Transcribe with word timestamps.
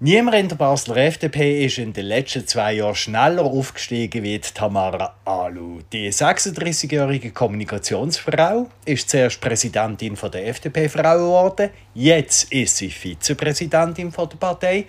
Niemand 0.00 0.36
in 0.36 0.48
der 0.48 0.54
Basler 0.54 0.96
FDP 0.96 1.64
ist 1.64 1.78
in 1.78 1.92
den 1.92 2.06
letzten 2.06 2.46
zwei 2.46 2.74
Jahren 2.74 2.94
schneller 2.94 3.42
aufgestiegen 3.42 4.22
wie 4.22 4.38
Tamara 4.38 5.16
Alu. 5.24 5.80
Die 5.92 6.12
36-jährige 6.12 7.32
Kommunikationsfrau 7.32 8.68
ist 8.84 9.10
zuerst 9.10 9.40
Präsidentin 9.40 10.16
der 10.32 10.46
FDP-Frauen 10.46 11.18
geworden, 11.18 11.70
jetzt 11.94 12.52
ist 12.52 12.76
sie 12.76 12.90
Vizepräsidentin 12.90 14.12
der 14.12 14.36
Partei 14.36 14.84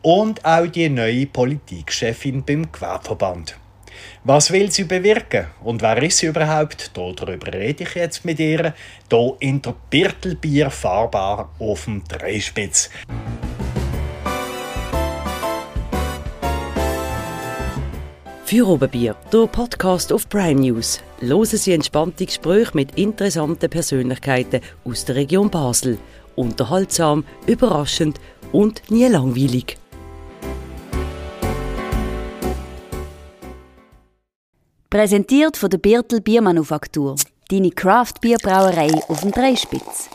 und 0.00 0.44
auch 0.44 0.68
die 0.68 0.88
neue 0.88 1.26
Politikchefin 1.26 2.44
beim 2.44 2.70
Gewerbeverband. 2.70 3.56
Was 4.22 4.52
will 4.52 4.70
sie 4.70 4.84
bewirken 4.84 5.46
und 5.64 5.82
wer 5.82 6.00
ist 6.04 6.18
sie 6.18 6.26
überhaupt? 6.26 6.92
Darüber 6.96 7.52
rede 7.52 7.82
ich 7.82 7.96
jetzt 7.96 8.24
mit 8.24 8.38
ihr, 8.38 8.74
hier 9.10 9.36
in 9.40 9.60
der 9.60 9.74
Birtelbier 9.90 10.70
fahrbar 10.70 11.50
auf 11.58 11.86
dem 11.86 12.04
Dreispitz. 12.04 12.90
Für 18.44 18.68
Oberbier, 18.68 19.16
der 19.32 19.46
Podcast 19.46 20.12
auf 20.12 20.28
Prime 20.28 20.60
News. 20.60 21.00
Hören 21.20 21.46
Sie 21.46 21.72
entspannte 21.72 22.26
Gespräche 22.26 22.72
mit 22.74 22.98
interessanten 22.98 23.70
Persönlichkeiten 23.70 24.60
aus 24.84 25.04
der 25.04 25.16
Region 25.16 25.48
Basel. 25.48 25.98
Unterhaltsam, 26.36 27.24
überraschend 27.46 28.20
und 28.52 28.82
nie 28.90 29.06
langweilig. 29.06 29.78
Präsentiert 34.90 35.56
von 35.56 35.70
der 35.70 35.78
Birtel 35.78 36.20
Biermanufaktur. 36.20 37.16
Deine 37.48 37.70
Craft-Bierbrauerei 37.70 38.90
auf 39.08 39.22
dem 39.22 39.30
Dreispitz. 39.30 40.10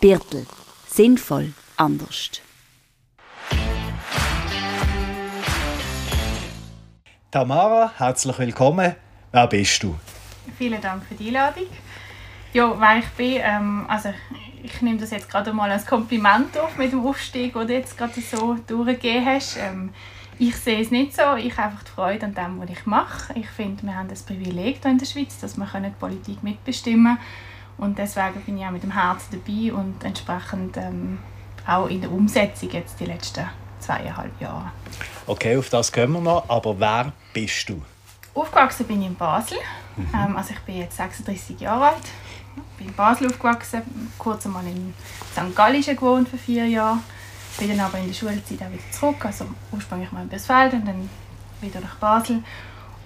Birtel. 0.00 0.46
Sinnvoll 0.88 1.52
anders. 1.76 2.40
Tamara, 7.32 7.90
herzlich 7.96 8.38
willkommen. 8.38 8.94
Wer 9.30 9.46
bist 9.46 9.82
du? 9.82 9.98
Vielen 10.58 10.82
Dank 10.82 11.02
für 11.06 11.14
die 11.14 11.28
Einladung. 11.28 11.64
Ja, 12.52 12.78
wer 12.78 12.98
ich 12.98 13.08
bin, 13.12 13.40
ähm, 13.42 13.86
also 13.88 14.12
ich 14.62 14.82
nehme 14.82 14.98
das 14.98 15.12
jetzt 15.12 15.30
gerade 15.30 15.50
mal 15.54 15.70
als 15.70 15.86
Kompliment 15.86 16.58
auf 16.58 16.76
mit 16.76 16.92
dem 16.92 17.06
Aufstieg, 17.06 17.54
den 17.54 17.66
du 17.66 17.72
jetzt 17.72 17.96
gerade 17.96 18.20
so 18.20 18.58
durchgegeben 18.66 19.24
hast. 19.24 19.56
Ähm, 19.56 19.94
ich 20.38 20.54
sehe 20.56 20.82
es 20.82 20.90
nicht 20.90 21.16
so. 21.16 21.22
Ich 21.38 21.56
habe 21.56 21.68
einfach 21.68 21.84
die 21.84 21.90
Freude 21.92 22.26
an 22.26 22.34
dem, 22.34 22.60
was 22.60 22.68
ich 22.68 22.84
mache. 22.84 23.32
Ich 23.38 23.48
finde, 23.48 23.82
wir 23.84 23.96
haben 23.96 24.08
das 24.08 24.24
Privileg 24.24 24.82
hier 24.82 24.90
in 24.90 24.98
der 24.98 25.06
Schweiz, 25.06 25.38
dass 25.40 25.56
wir 25.56 25.66
die 25.80 25.88
Politik 25.98 26.42
mitbestimmen 26.42 27.16
können. 27.16 27.18
Und 27.78 27.96
deswegen 27.96 28.42
bin 28.44 28.58
ich 28.58 28.66
auch 28.66 28.72
mit 28.72 28.82
dem 28.82 28.92
Herzen 28.92 29.40
dabei 29.42 29.72
und 29.72 30.04
entsprechend 30.04 30.76
ähm, 30.76 31.18
auch 31.66 31.86
in 31.86 32.02
der 32.02 32.12
Umsetzung 32.12 32.68
jetzt 32.72 33.00
die 33.00 33.06
letzten 33.06 33.48
zweieinhalb 33.82 34.40
Jahre. 34.40 34.70
Okay, 35.26 35.56
auf 35.56 35.68
das 35.68 35.92
kommen 35.92 36.12
wir 36.14 36.20
noch. 36.20 36.48
Aber 36.48 36.78
wer 36.78 37.12
bist 37.32 37.68
du? 37.68 37.82
Aufgewachsen 38.34 38.86
bin 38.86 39.02
ich 39.02 39.08
in 39.08 39.14
Basel. 39.14 39.58
Mhm. 39.96 40.08
Ähm, 40.14 40.36
also 40.36 40.54
ich 40.54 40.60
bin 40.60 40.78
jetzt 40.78 40.96
36 40.96 41.60
Jahre 41.60 41.88
alt. 41.88 42.04
Ich 42.56 42.78
bin 42.78 42.88
in 42.88 42.94
Basel 42.94 43.28
aufgewachsen, 43.28 43.82
kurz 44.18 44.46
einmal 44.46 44.66
in 44.66 44.94
St. 45.32 45.54
Gallischen 45.54 45.96
gewohnt 45.96 46.28
für 46.28 46.38
vier 46.38 46.66
Jahre. 46.66 46.98
Bin 47.58 47.68
dann 47.68 47.80
aber 47.80 47.98
in 47.98 48.06
der 48.06 48.14
Schulzeit 48.14 48.62
auch 48.62 48.72
wieder 48.72 48.90
zurück, 48.90 49.24
also 49.24 49.46
ursprünglich 49.72 50.10
mal 50.12 50.22
in 50.22 50.28
Birsfeld 50.28 50.72
und 50.72 50.86
dann 50.86 51.10
wieder 51.60 51.80
nach 51.80 51.96
Basel. 51.96 52.42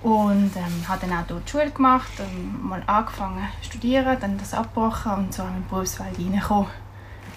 Und 0.02 0.52
ähm, 0.54 0.88
habe 0.88 1.06
dann 1.06 1.18
auch 1.18 1.26
dort 1.26 1.46
die 1.46 1.50
Schule 1.50 1.70
gemacht, 1.70 2.12
ähm, 2.20 2.68
mal 2.68 2.82
angefangen 2.86 3.48
zu 3.60 3.70
studieren, 3.70 4.16
dann 4.20 4.38
das 4.38 4.54
abgebrochen 4.54 5.12
und 5.12 5.34
so 5.34 5.42
in 5.42 5.56
die 5.56 5.68
Berufswelt 5.68 6.16
reingekommen. 6.18 6.70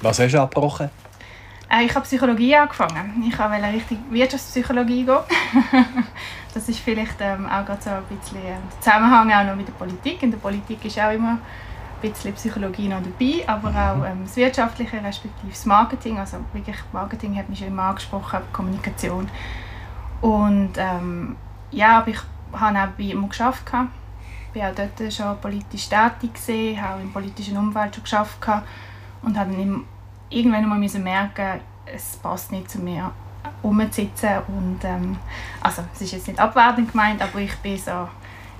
Was 0.01 0.19
hast 0.19 0.33
du 0.33 0.41
abgebrochen? 0.41 0.89
Äh, 1.69 1.85
ich 1.85 1.95
habe 1.95 2.03
Psychologie 2.05 2.55
angefangen. 2.55 3.23
Ich 3.27 3.37
wollte 3.37 3.73
richtig 3.73 3.99
Wirtschaftspsychologie 4.09 5.05
gehen. 5.05 5.19
das 6.53 6.67
ist 6.67 6.79
vielleicht 6.79 7.17
ähm, 7.19 7.45
auch 7.45 7.65
gerade 7.65 7.81
so 7.81 7.89
ein 7.91 8.03
bisschen 8.05 8.41
der 8.41 8.57
Zusammenhang 8.79 9.31
auch 9.31 9.45
noch 9.45 9.55
mit 9.55 9.67
der 9.67 9.73
Politik. 9.73 10.23
In 10.23 10.31
der 10.31 10.39
Politik 10.39 10.83
ist 10.83 10.99
auch 10.99 11.11
immer 11.11 11.33
ein 11.33 11.39
bisschen 12.01 12.33
Psychologie 12.33 12.87
noch 12.87 13.01
dabei, 13.03 13.43
aber 13.47 13.69
auch 13.69 14.05
ähm, 14.05 14.21
das 14.23 14.35
Wirtschaftliche 14.35 15.03
respektive 15.03 15.51
das 15.51 15.65
Marketing. 15.65 16.17
Also 16.17 16.37
wirklich 16.53 16.77
Marketing 16.91 17.37
hat 17.37 17.49
mich 17.49 17.59
schon 17.59 17.67
immer 17.67 17.83
angesprochen, 17.83 18.39
Kommunikation. 18.51 19.29
Und 20.21 20.71
ähm, 20.77 21.35
ja, 21.71 21.99
aber 21.99 22.09
ich 22.09 22.19
habe 22.53 22.79
auch 22.79 22.87
bei 22.97 23.03
ihm 23.03 23.29
geschafft. 23.29 23.63
Ich 24.53 24.61
war 24.61 24.71
auch 24.71 24.75
dort 24.75 25.13
schon 25.13 25.39
politisch 25.39 25.87
tätig, 25.87 26.81
habe 26.81 26.95
auch 26.95 26.99
im 26.99 27.13
politischen 27.13 27.57
Umfeld 27.57 27.93
schon 27.93 28.03
geschafft 28.03 28.39
und 29.21 29.37
habe 29.37 29.51
dann 29.51 29.83
irgendwann 30.29 30.67
mal 30.67 30.77
müssen 30.77 31.03
merken, 31.03 31.61
es 31.85 32.17
passt 32.17 32.51
nicht 32.51 32.69
zu 32.69 32.79
mir 32.79 33.11
umzusitzen 33.61 34.39
und 34.47 34.79
ähm, 34.83 35.17
also 35.61 35.83
es 35.93 36.01
ist 36.01 36.11
jetzt 36.11 36.27
nicht 36.27 36.39
abwertend 36.39 36.91
gemeint, 36.91 37.21
aber 37.21 37.39
ich 37.39 37.55
bin 37.57 37.77
so, 37.77 38.07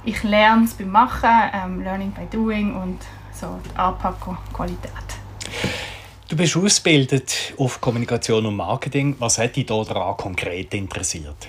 ich 0.04 0.24
lerne 0.24 0.66
es 0.66 0.74
beim 0.74 0.90
Machen, 0.90 1.30
ähm, 1.54 1.84
Learning 1.84 2.12
by 2.12 2.26
Doing 2.32 2.76
und 2.76 3.00
so 3.34 3.60
die 3.66 3.78
Anpackqualität. 3.78 4.92
Du 6.28 6.36
bist 6.36 6.56
ausgebildet 6.56 7.54
auf 7.58 7.82
Kommunikation 7.82 8.46
und 8.46 8.56
Marketing. 8.56 9.16
Was 9.20 9.40
hat 9.40 9.56
dich 9.56 9.66
daran 9.66 10.16
konkret 10.16 10.74
interessiert? 10.74 11.48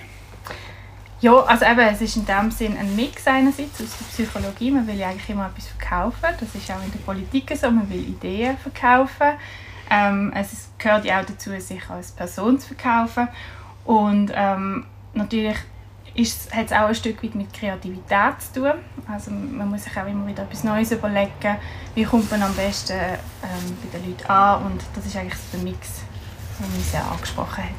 Ja, 1.19 1.33
also 1.33 1.65
eben, 1.65 1.81
es 1.81 2.01
ist 2.01 2.15
in 2.15 2.25
dem 2.25 2.49
Sinn 2.49 2.75
ein 2.75 2.95
Mix 2.95 3.27
einerseits 3.27 3.79
aus 3.79 3.95
der 3.99 4.05
Psychologie. 4.05 4.71
Man 4.71 4.87
will 4.87 4.97
ja 4.97 5.09
eigentlich 5.09 5.29
immer 5.29 5.45
etwas 5.45 5.67
verkaufen. 5.67 6.35
Das 6.39 6.55
ist 6.55 6.71
auch 6.71 6.83
in 6.83 6.91
der 6.91 6.97
Politik 6.99 7.55
so. 7.55 7.69
Man 7.69 7.87
will 7.91 7.99
Ideen 7.99 8.57
verkaufen. 8.57 9.33
Ähm, 9.91 10.31
es 10.33 10.69
gehört 10.77 11.03
ja 11.03 11.19
auch 11.19 11.25
dazu, 11.25 11.51
sich 11.59 11.89
als 11.89 12.11
Person 12.11 12.57
zu 12.57 12.73
verkaufen. 12.73 13.27
Und 13.83 14.31
ähm, 14.33 14.85
natürlich 15.13 15.57
hat 16.51 16.65
es 16.65 16.71
auch 16.71 16.87
ein 16.87 16.95
Stück 16.95 17.23
weit 17.23 17.35
mit 17.35 17.53
Kreativität 17.53 18.41
zu 18.41 18.61
tun. 18.61 18.73
Also 19.07 19.31
man 19.31 19.69
muss 19.69 19.83
sich 19.83 19.97
auch 19.97 20.07
immer 20.07 20.25
wieder 20.27 20.43
etwas 20.43 20.63
Neues 20.63 20.91
überlegen, 20.91 21.57
wie 21.95 22.03
kommt 22.03 22.29
man 22.31 22.41
am 22.41 22.53
besten 22.53 22.93
ähm, 22.93 23.77
bei 23.83 23.97
den 23.97 24.09
Leuten 24.09 24.25
an 24.27 24.65
und 24.65 24.81
das 24.95 25.05
ist 25.05 25.15
eigentlich 25.15 25.35
so 25.35 25.57
der 25.57 25.63
Mix, 25.63 26.01
der 26.59 26.67
mich 26.67 26.85
sehr 26.85 27.05
angesprochen 27.05 27.63
hat. 27.63 27.71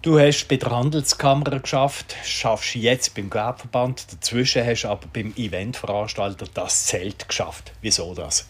Du 0.00 0.18
hast 0.18 0.48
bei 0.48 0.56
der 0.56 0.70
Handelskammer 0.70 1.60
geschafft, 1.60 2.16
schaffst 2.24 2.74
jetzt 2.74 3.14
beim 3.14 3.30
Gewerbeverband, 3.30 4.12
dazwischen 4.12 4.66
hast 4.66 4.82
du 4.82 4.88
aber 4.88 5.06
beim 5.12 5.32
Eventveranstalter 5.36 6.46
das 6.52 6.86
Zelt 6.86 7.28
geschafft. 7.28 7.72
Wieso 7.82 8.12
das? 8.14 8.48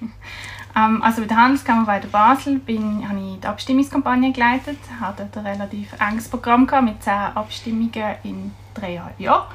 Ähm, 0.76 1.02
also 1.02 1.20
bei 1.22 1.28
der 1.28 1.36
Handelskammer 1.36 1.86
bei 1.86 2.00
der 2.00 2.08
Basel 2.08 2.58
bin, 2.58 3.08
habe 3.08 3.18
ich 3.18 3.40
die 3.40 3.46
Abstimmungskampagne 3.46 4.32
geleitet, 4.32 4.78
hatte 5.00 5.28
ein 5.32 5.46
relativ 5.46 5.92
enges 6.00 6.28
Programm 6.28 6.66
gehabt, 6.66 6.84
mit 6.84 7.02
zehn 7.02 7.12
Abstimmungen 7.12 8.16
in 8.24 8.52
dreieinhalb 8.74 9.18
Jahren 9.20 9.46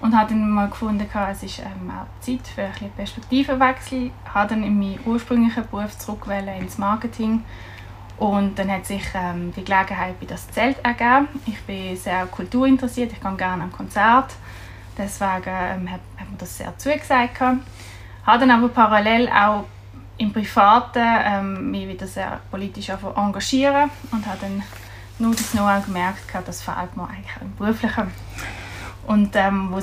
und 0.00 0.16
habe 0.16 0.30
dann 0.30 0.50
mal 0.50 0.68
gefunden, 0.68 1.06
es 1.30 1.42
ist 1.42 1.60
ähm, 1.60 1.90
auch 1.90 2.20
Zeit 2.20 2.46
für 2.46 2.62
einen 2.62 2.92
Perspektivenwechsel. 2.92 4.06
Ich 4.06 4.34
habe 4.34 4.48
dann 4.50 4.62
in 4.62 4.78
meinen 4.78 5.00
ursprünglichen 5.04 5.66
Beruf 5.68 5.96
zurück 5.98 6.26
ins 6.60 6.78
Marketing 6.78 7.42
und 8.18 8.58
dann 8.58 8.70
hat 8.70 8.86
sich 8.86 9.04
ähm, 9.14 9.52
die 9.56 9.64
Gelegenheit 9.64 10.18
bei 10.20 10.26
das 10.26 10.50
Zelt 10.50 10.78
ergeben. 10.84 11.28
Ich 11.46 11.60
bin 11.62 11.96
sehr 11.96 12.26
kulturinteressiert, 12.26 13.12
ich 13.12 13.20
gehe 13.20 13.36
gerne 13.36 13.64
an 13.64 13.72
Konzert, 13.72 14.34
deswegen 14.96 15.42
ähm, 15.46 15.90
hat, 15.90 16.00
hat 16.16 16.30
mir 16.30 16.38
das 16.38 16.56
sehr 16.56 16.76
zugesagt. 16.78 17.34
Ich 17.34 18.26
habe 18.26 18.40
dann 18.40 18.50
aber 18.50 18.68
parallel 18.68 19.28
auch 19.28 19.64
im 20.18 20.32
Privaten 20.32 21.02
ähm, 21.02 21.70
mich 21.70 21.88
wieder 21.88 22.06
sehr 22.06 22.40
politisch 22.50 22.88
engagieren 22.88 23.90
und 24.12 24.26
habe 24.26 24.38
dann 24.40 24.62
nur 25.18 25.34
das 25.34 25.54
noch 25.54 25.84
gemerkt, 25.84 26.24
das 26.46 26.62
fehlt 26.62 26.96
mir 26.96 27.08
eigentlich 27.08 27.36
im 27.40 27.54
Beruflichen. 27.56 28.10
Und 29.06 29.34
ähm, 29.36 29.74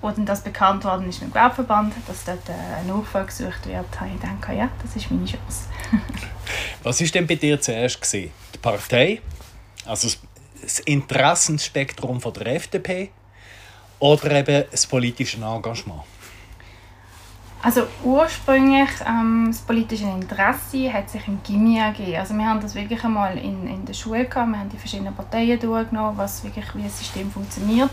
wo 0.00 0.10
dann 0.10 0.26
das 0.26 0.42
bekannt 0.42 0.84
worden 0.84 1.08
ist 1.08 1.20
mit 1.20 1.30
dem 1.30 1.32
Gewerbeverband, 1.32 1.94
dass 2.06 2.24
dort 2.24 2.48
äh, 2.48 2.52
ein 2.52 2.86
Nachfolge 2.86 3.26
gesucht 3.28 3.66
wird, 3.66 4.00
habe 4.00 4.10
ich 4.14 4.20
gedacht, 4.20 4.56
ja, 4.56 4.68
das 4.82 4.96
ist 4.96 5.10
meine 5.10 5.24
Chance. 5.24 5.68
Was 6.82 7.00
war 7.00 7.08
denn 7.08 7.26
bei 7.26 7.36
dir 7.36 7.60
zuerst? 7.60 8.00
Gewesen? 8.00 8.30
Die 8.54 8.58
Partei, 8.58 9.22
also 9.86 10.08
das 10.60 10.80
Interessenspektrum 10.80 12.20
von 12.20 12.32
der 12.34 12.48
FDP 12.48 13.10
oder 13.98 14.30
eben 14.32 14.64
das 14.70 14.86
politische 14.86 15.38
Engagement? 15.38 16.02
Also 17.64 17.86
ursprünglich 18.04 18.90
ähm, 19.08 19.46
das 19.46 19.62
politische 19.62 20.04
Interesse 20.04 20.92
hat 20.92 21.08
sich 21.08 21.26
im 21.26 21.42
Gimmi 21.42 21.78
ergeben. 21.78 22.16
Also 22.16 22.34
wir 22.34 22.44
haben 22.44 22.60
das 22.60 22.74
wirklich 22.74 23.02
einmal 23.02 23.38
in, 23.38 23.66
in 23.66 23.86
der 23.86 23.94
Schule 23.94 24.26
gehabt. 24.26 24.50
Wir 24.50 24.58
haben 24.58 24.68
die 24.68 24.76
verschiedenen 24.76 25.14
Parteien 25.14 25.58
durchgenommen, 25.58 26.18
was 26.18 26.44
wirklich 26.44 26.66
wie 26.74 26.82
das 26.82 26.98
System 26.98 27.30
funktioniert. 27.30 27.88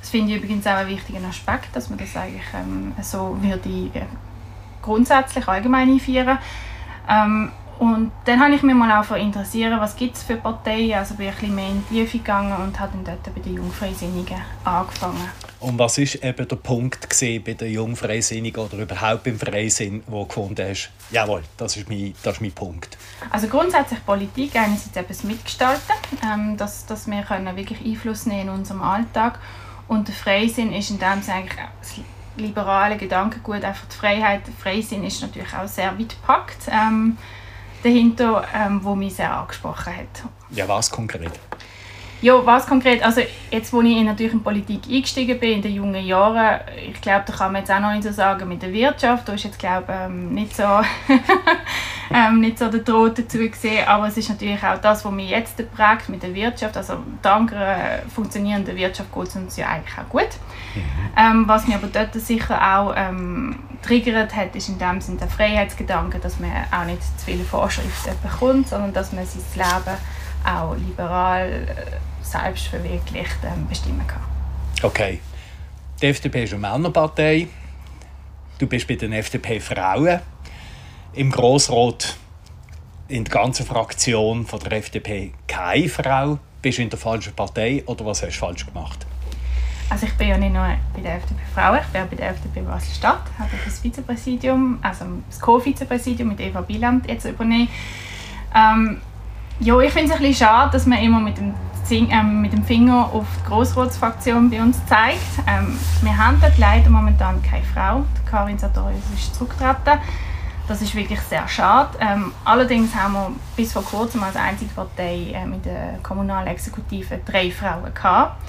Das 0.00 0.10
finde 0.10 0.32
ich 0.32 0.40
übrigens 0.40 0.64
auch 0.68 0.76
einen 0.76 0.90
wichtigen 0.90 1.24
Aspekt, 1.24 1.74
dass 1.74 1.90
man 1.90 1.98
das 1.98 2.16
eigentlich 2.16 2.44
ähm, 2.54 2.92
so 3.02 3.36
würde 3.42 3.90
äh, 3.98 4.02
grundsätzlich 4.82 5.48
allgemein 5.48 5.90
einführen. 5.90 6.38
Ähm, 7.08 7.50
und 7.78 8.10
dann 8.24 8.40
habe 8.40 8.54
ich 8.54 8.62
mich 8.62 8.74
mal 8.74 9.00
auch 9.00 9.16
interessiert, 9.16 9.72
was 9.78 9.94
gibt 9.94 10.16
es 10.16 10.22
für 10.22 10.36
Parteien. 10.36 10.98
Also 10.98 11.14
bin 11.14 11.28
ich 11.28 11.32
ein 11.32 11.38
bisschen 11.38 11.54
mehr 11.54 11.68
in 11.68 11.84
die 11.88 11.94
Tiefe 11.94 12.18
gegangen 12.18 12.52
und 12.56 12.78
habe 12.80 12.92
dann 12.92 13.04
dort 13.04 13.34
bei 13.34 13.40
den 13.40 13.54
Jungfreisinnigen 13.54 14.36
angefangen. 14.64 15.28
Und 15.60 15.78
was 15.78 15.98
ist 15.98 16.16
eben 16.16 16.48
der 16.48 16.56
Punkt 16.56 17.08
bei 17.20 17.54
den 17.54 17.72
Jungfreisinnigen 17.72 18.64
oder 18.64 18.78
überhaupt 18.78 19.26
im 19.26 19.38
Freisinn, 19.38 20.02
wo 20.06 20.22
du 20.22 20.28
gefunden 20.28 20.68
hast, 20.68 20.90
jawohl, 21.10 21.42
das 21.56 21.76
ist 21.76 21.88
mein, 21.88 22.14
das 22.22 22.34
ist 22.34 22.40
mein 22.40 22.52
Punkt? 22.52 22.96
Also 23.30 23.48
grundsätzlich 23.48 24.04
Politik, 24.04 24.56
einerseits 24.56 25.08
das 25.08 25.24
Mitgestalten, 25.24 25.94
ähm, 26.24 26.56
dass, 26.56 26.86
dass 26.86 27.06
wir 27.08 27.22
können 27.22 27.56
wirklich 27.56 27.84
Einfluss 27.84 28.26
nehmen 28.26 28.42
in 28.42 28.48
unserem 28.50 28.82
Alltag 28.82 29.38
und 29.88 30.06
der 30.06 30.14
Freisinn 30.14 30.72
ist 30.72 30.90
in 30.90 30.98
dem 30.98 31.22
Sinne 31.22 31.38
eigentlich 31.38 31.58
das 31.80 31.94
liberale 32.36 32.96
Gedankengut, 32.96 33.64
einfach 33.64 33.86
die 33.86 33.96
Freiheit. 33.96 34.46
Der 34.46 34.54
Freisinn 34.54 35.04
ist 35.04 35.22
natürlich 35.22 35.52
auch 35.54 35.66
sehr 35.66 35.98
weit 35.98 36.08
gepackt. 36.10 36.68
Ähm, 36.70 37.16
dahinter, 37.82 38.44
ähm, 38.54 38.80
wo 38.82 38.94
mich 38.94 39.14
sehr 39.14 39.32
angesprochen 39.32 39.96
hat. 39.96 40.24
Ja, 40.50 40.68
was 40.68 40.90
konkret? 40.90 41.32
Ja, 42.20 42.44
was 42.44 42.66
konkret? 42.66 43.02
Also 43.02 43.20
jetzt, 43.50 43.72
wo 43.72 43.80
ich 43.80 44.02
natürlich 44.02 44.32
in 44.32 44.42
Politik 44.42 44.80
eingestiegen 44.88 45.38
bin, 45.38 45.52
in 45.52 45.62
den 45.62 45.74
jungen 45.74 46.04
Jahren, 46.04 46.60
ich 46.90 47.00
glaube, 47.00 47.24
da 47.26 47.32
kann 47.32 47.52
man 47.52 47.62
jetzt 47.62 47.70
auch 47.70 47.78
noch 47.78 47.92
nicht 47.92 48.02
so 48.02 48.10
sagen 48.10 48.48
mit 48.48 48.60
der 48.60 48.72
Wirtschaft, 48.72 49.28
da 49.28 49.34
ist 49.34 49.44
jetzt, 49.44 49.58
glaube 49.58 49.86
ähm, 49.88 50.34
nicht 50.34 50.56
so 50.56 50.64
ähm, 52.14 52.40
nicht 52.40 52.58
so 52.58 52.68
der 52.68 52.80
Droht 52.80 53.18
dazu 53.18 53.38
gesehen, 53.38 53.86
aber 53.86 54.08
es 54.08 54.16
ist 54.16 54.30
natürlich 54.30 54.62
auch 54.64 54.78
das, 54.78 55.04
was 55.04 55.12
mich 55.12 55.30
jetzt 55.30 55.56
prägt 55.72 56.08
mit 56.08 56.22
der 56.22 56.34
Wirtschaft. 56.34 56.76
Also 56.76 56.94
dank 57.22 57.52
einer 57.52 58.00
funktionierenden 58.12 58.76
Wirtschaft 58.76 59.12
geht 59.14 59.28
es 59.28 59.36
uns 59.36 59.56
ja 59.56 59.68
eigentlich 59.68 59.98
auch 59.98 60.08
gut. 60.08 60.28
Mhm. 60.74 60.82
Ähm, 61.16 61.44
was 61.48 61.66
mich 61.66 61.76
aber 61.76 61.86
dort 61.86 62.14
sicher 62.14 62.60
auch 62.60 62.94
ähm, 62.96 63.60
triggert 63.82 64.34
hat, 64.34 64.56
ist 64.56 64.68
in 64.68 64.78
dem 64.78 65.00
Sinne 65.00 65.18
der 65.18 65.28
Freiheitsgedanke, 65.28 66.18
dass 66.18 66.40
man 66.40 66.50
auch 66.72 66.84
nicht 66.84 67.02
zu 67.02 67.26
viele 67.26 67.44
Vorschriften 67.44 68.14
bekommt, 68.22 68.68
sondern 68.68 68.92
dass 68.92 69.12
man 69.12 69.24
sein 69.24 69.42
Leben 69.54 69.96
auch 70.44 70.74
liberal, 70.76 71.66
äh, 72.34 72.38
selbstverwirklicht 72.38 73.38
ähm, 73.44 73.66
bestimmen 73.68 74.06
kann. 74.06 74.22
Okay. 74.82 75.20
Die 76.00 76.06
FDP 76.06 76.44
ist 76.44 76.52
eine 76.52 76.60
Männerpartei. 76.60 77.48
Du 78.58 78.66
bist 78.66 78.86
bei 78.86 78.94
den 78.94 79.12
FDP 79.12 79.60
Frauen. 79.60 80.20
Im 81.12 81.30
Grossrat 81.30 82.16
in 83.08 83.24
der 83.24 83.32
ganzen 83.32 83.66
Fraktion 83.66 84.46
von 84.46 84.60
der 84.60 84.72
FDP 84.72 85.32
keine 85.46 85.88
Frau. 85.88 86.38
Bist 86.60 86.78
du 86.78 86.82
in 86.82 86.90
der 86.90 86.98
falschen 86.98 87.32
Partei 87.34 87.82
oder 87.86 88.04
was 88.04 88.22
hast 88.22 88.34
du 88.34 88.38
falsch 88.38 88.66
gemacht? 88.66 89.06
Also 89.90 90.06
ich 90.06 90.14
bin 90.14 90.28
ja 90.28 90.36
nicht 90.36 90.52
nur 90.52 90.66
bei 90.94 91.00
der 91.00 91.16
FDP 91.16 91.40
Frauen, 91.54 91.78
ich 91.80 91.86
bin 91.86 92.02
auch 92.02 92.06
bei 92.06 92.16
der 92.16 92.30
FDP 92.30 92.60
Basel-Stadt, 92.60 93.22
habe 93.38 93.50
das 93.64 93.80
Vizepräsidium, 93.80 94.78
also 94.82 95.06
das 95.28 95.40
Co-Vizepräsidium 95.40 96.28
mit 96.28 96.40
Eva 96.40 96.60
Bieland 96.60 97.08
jetzt 97.08 97.24
übernehmen. 97.24 97.68
Ähm, 98.54 99.00
ja, 99.60 99.80
ich 99.80 99.92
finde 99.92 100.12
es 100.12 100.12
ein 100.12 100.22
bisschen 100.22 100.46
schade, 100.46 100.72
dass 100.72 100.84
man 100.84 100.98
immer 100.98 101.20
mit 101.20 101.38
dem, 101.38 101.54
ähm, 101.90 102.42
mit 102.42 102.52
dem 102.52 102.64
Finger 102.64 103.10
auf 103.12 103.26
die 103.38 103.48
Grossratsfraktion 103.48 104.50
bei 104.50 104.60
uns 104.60 104.84
zeigt. 104.86 105.20
Ähm, 105.46 105.78
wir 106.02 106.16
haben 106.16 106.38
dort 106.40 106.58
leider 106.58 106.90
momentan 106.90 107.42
keine 107.42 107.64
Frau. 107.64 108.04
Die 108.16 108.30
Karin 108.30 108.58
Sartorius 108.58 109.02
ist 109.14 109.34
zurückgetreten. 109.34 109.98
Das 110.66 110.82
ist 110.82 110.94
wirklich 110.94 111.20
sehr 111.20 111.48
schade. 111.48 111.96
Ähm, 111.98 112.32
allerdings 112.44 112.94
haben 112.94 113.14
wir 113.14 113.32
bis 113.56 113.72
vor 113.72 113.84
kurzem 113.84 114.22
als 114.22 114.36
einzige 114.36 114.72
Partei 114.74 115.32
äh, 115.32 115.46
mit 115.46 115.64
der 115.64 115.98
kommunalen 116.02 116.48
Exekutive 116.48 117.20
drei 117.24 117.50
Frauen 117.50 117.92
gehabt. 117.94 118.42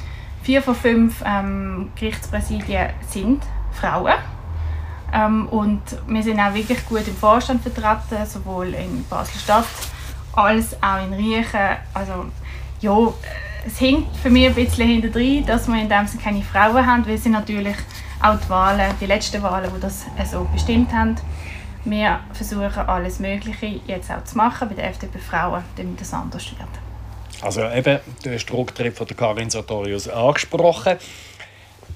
Vier 0.43 0.61
von 0.61 0.75
fünf 0.75 1.23
ähm, 1.25 1.91
Gerichtspräsidien 1.95 2.89
sind 3.07 3.43
Frauen. 3.71 4.15
Ähm, 5.13 5.47
und 5.47 5.81
wir 6.07 6.23
sind 6.23 6.39
auch 6.39 6.53
wirklich 6.53 6.85
gut 6.85 7.07
im 7.07 7.15
Vorstand 7.15 7.61
vertreten, 7.61 8.25
sowohl 8.25 8.73
in 8.73 9.05
Basel-Stadt 9.09 9.65
als 10.33 10.75
auch 10.83 11.03
in 11.03 11.13
Riechen. 11.13 11.77
Also, 11.93 12.25
ja, 12.81 13.13
es 13.65 13.77
hinkt 13.77 14.15
für 14.17 14.29
mich 14.29 14.47
ein 14.47 14.55
bisschen 14.55 14.87
hinterher, 14.87 15.41
dass 15.43 15.67
wir 15.67 15.81
in 15.81 15.89
dem 15.89 16.07
Sinne 16.07 16.23
keine 16.23 16.41
Frauen 16.41 16.85
haben, 16.85 17.05
weil 17.07 17.17
sie 17.17 17.29
natürlich 17.29 17.75
auch 18.21 18.39
die 18.39 18.49
Wahlen, 18.49 18.93
die 18.99 19.05
letzten 19.05 19.41
Wahlen, 19.43 19.71
die 19.75 19.79
das 19.79 20.05
so 20.29 20.47
bestimmt 20.53 20.91
haben. 20.93 21.15
Wir 21.85 22.19
versuchen 22.33 22.79
alles 22.87 23.19
Mögliche 23.19 23.79
jetzt 23.87 24.11
auch 24.11 24.23
zu 24.23 24.37
machen 24.37 24.69
bei 24.69 24.75
den 24.75 24.85
FDP 24.85 25.19
Frauen, 25.19 25.63
damit 25.77 26.01
das 26.01 26.13
anders 26.13 26.45
wird. 26.51 26.69
Also 27.41 27.61
eben, 27.69 27.99
du 28.23 28.33
hast 28.33 28.45
den 28.45 28.55
Rücktritt 28.55 28.97
von 28.97 29.07
der 29.07 29.15
Karin 29.15 29.49
Sartorius 29.49 30.09
angesprochen. 30.09 30.97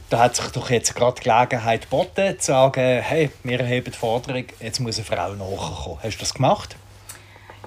Da 0.10 0.20
hat 0.20 0.36
sich 0.36 0.46
doch 0.48 0.70
jetzt 0.70 0.96
gerade 0.96 1.20
die 1.20 1.24
Gelegenheit 1.24 1.82
geboten, 1.82 2.40
zu 2.40 2.46
sagen, 2.46 3.02
hey, 3.02 3.30
wir 3.44 3.60
erheben 3.60 3.92
die 3.92 3.98
Forderung, 3.98 4.46
jetzt 4.60 4.80
muss 4.80 4.98
eine 4.98 5.06
Frau 5.06 5.34
nachkommen. 5.34 5.98
Hast 6.02 6.16
du 6.16 6.20
das 6.20 6.34
gemacht? 6.34 6.76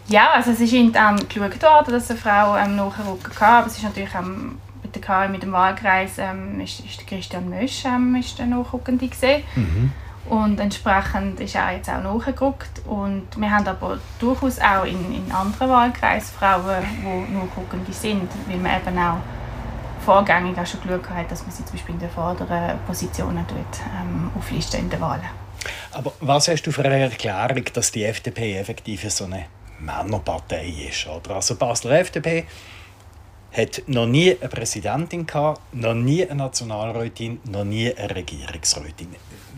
Ja, 0.08 0.31
also 0.35 0.53
es 0.53 0.61
ist 0.61 0.73
intern 0.73 1.17
geschaut 1.29 1.62
worden, 1.62 1.91
dass 1.91 2.11
eine 2.11 2.19
Frau 2.19 2.56
ähm, 2.56 2.76
nachrücken 2.76 3.35
kann, 3.35 3.55
aber 3.55 3.67
es 3.67 3.76
ist 3.76 3.82
natürlich 3.82 4.14
ähm, 4.14 4.58
mit, 4.82 4.94
der 4.94 5.03
KI, 5.03 5.29
mit 5.29 5.43
dem 5.43 5.53
Wahlkreis 5.53 6.19
ähm, 6.19 6.61
ist, 6.61 6.81
ist 6.81 7.06
Christian 7.06 7.50
Mösch 7.50 7.85
ähm, 7.85 8.14
ist 8.14 8.38
der 8.38 8.47
Nachrückende 8.47 9.08
gesehen. 9.08 9.43
Mhm. 9.56 9.93
Und 10.29 10.58
entsprechend 10.58 11.41
ist 11.41 11.55
er 11.55 11.73
jetzt 11.76 11.88
auch 11.88 12.03
nachgerückt. 12.03 12.82
Und 12.85 13.29
wir 13.37 13.50
haben 13.50 13.67
aber 13.67 13.99
durchaus 14.19 14.58
auch 14.58 14.85
in, 14.85 15.14
in 15.14 15.31
anderen 15.31 15.69
Wahlkreisen 15.69 16.35
Frauen, 16.37 16.85
die 17.00 17.32
nachrückende 17.32 17.93
sind, 17.93 18.29
weil 18.49 18.56
man 18.56 18.81
eben 18.81 18.99
auch 18.99 19.19
vorgängig 20.05 20.58
auch 20.58 20.67
schon 20.67 20.81
geschaut 20.82 21.11
hat, 21.11 21.31
dass 21.31 21.43
man 21.43 21.50
sie 21.50 21.64
zum 21.64 21.73
Beispiel 21.73 21.94
in 21.94 22.00
den 22.00 22.11
vorderen 22.11 22.79
Positionen 22.87 23.44
dort, 23.49 23.81
ähm, 24.00 24.31
auflisten 24.37 24.81
in 24.81 24.91
den 24.91 25.00
Wahlen. 25.00 25.26
Aber 25.93 26.12
was 26.20 26.49
hast 26.49 26.62
du 26.62 26.73
für 26.73 26.85
eine 26.85 26.99
Erklärung, 26.99 27.64
dass 27.73 27.91
die 27.91 28.05
FDP 28.05 28.56
effektiv 28.56 29.11
so 29.11 29.25
eine 29.25 29.47
Männerpartei 29.81 30.73
ist? 30.88 31.06
Oder? 31.06 31.37
Also 31.37 31.56
Basler 31.56 32.00
FDP 32.00 32.44
hat 33.56 33.82
noch 33.87 34.06
nie 34.06 34.37
eine 34.38 34.49
Präsidentin 34.49 35.26
gehabt, 35.26 35.61
noch 35.73 35.94
nie 35.94 36.25
eine 36.25 36.34
Nationalrätin, 36.34 37.40
noch 37.50 37.64
nie 37.64 37.93
eine 37.94 38.14
Regierungsrätin. 38.14 39.08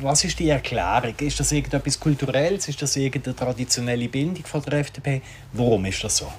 Was 0.00 0.22
ist 0.24 0.38
die 0.38 0.50
Erklärung? 0.50 1.14
Ist 1.18 1.40
das 1.40 1.50
irgendetwas 1.50 1.98
Kulturelles? 1.98 2.68
Ist 2.68 2.80
das 2.80 2.94
irgendeine 2.94 3.34
traditionelle 3.34 4.08
Bindung 4.08 4.44
von 4.44 4.62
der 4.62 4.74
FDP? 4.80 5.20
Warum 5.52 5.84
ist 5.86 6.04
das 6.04 6.18
so? 6.18 6.30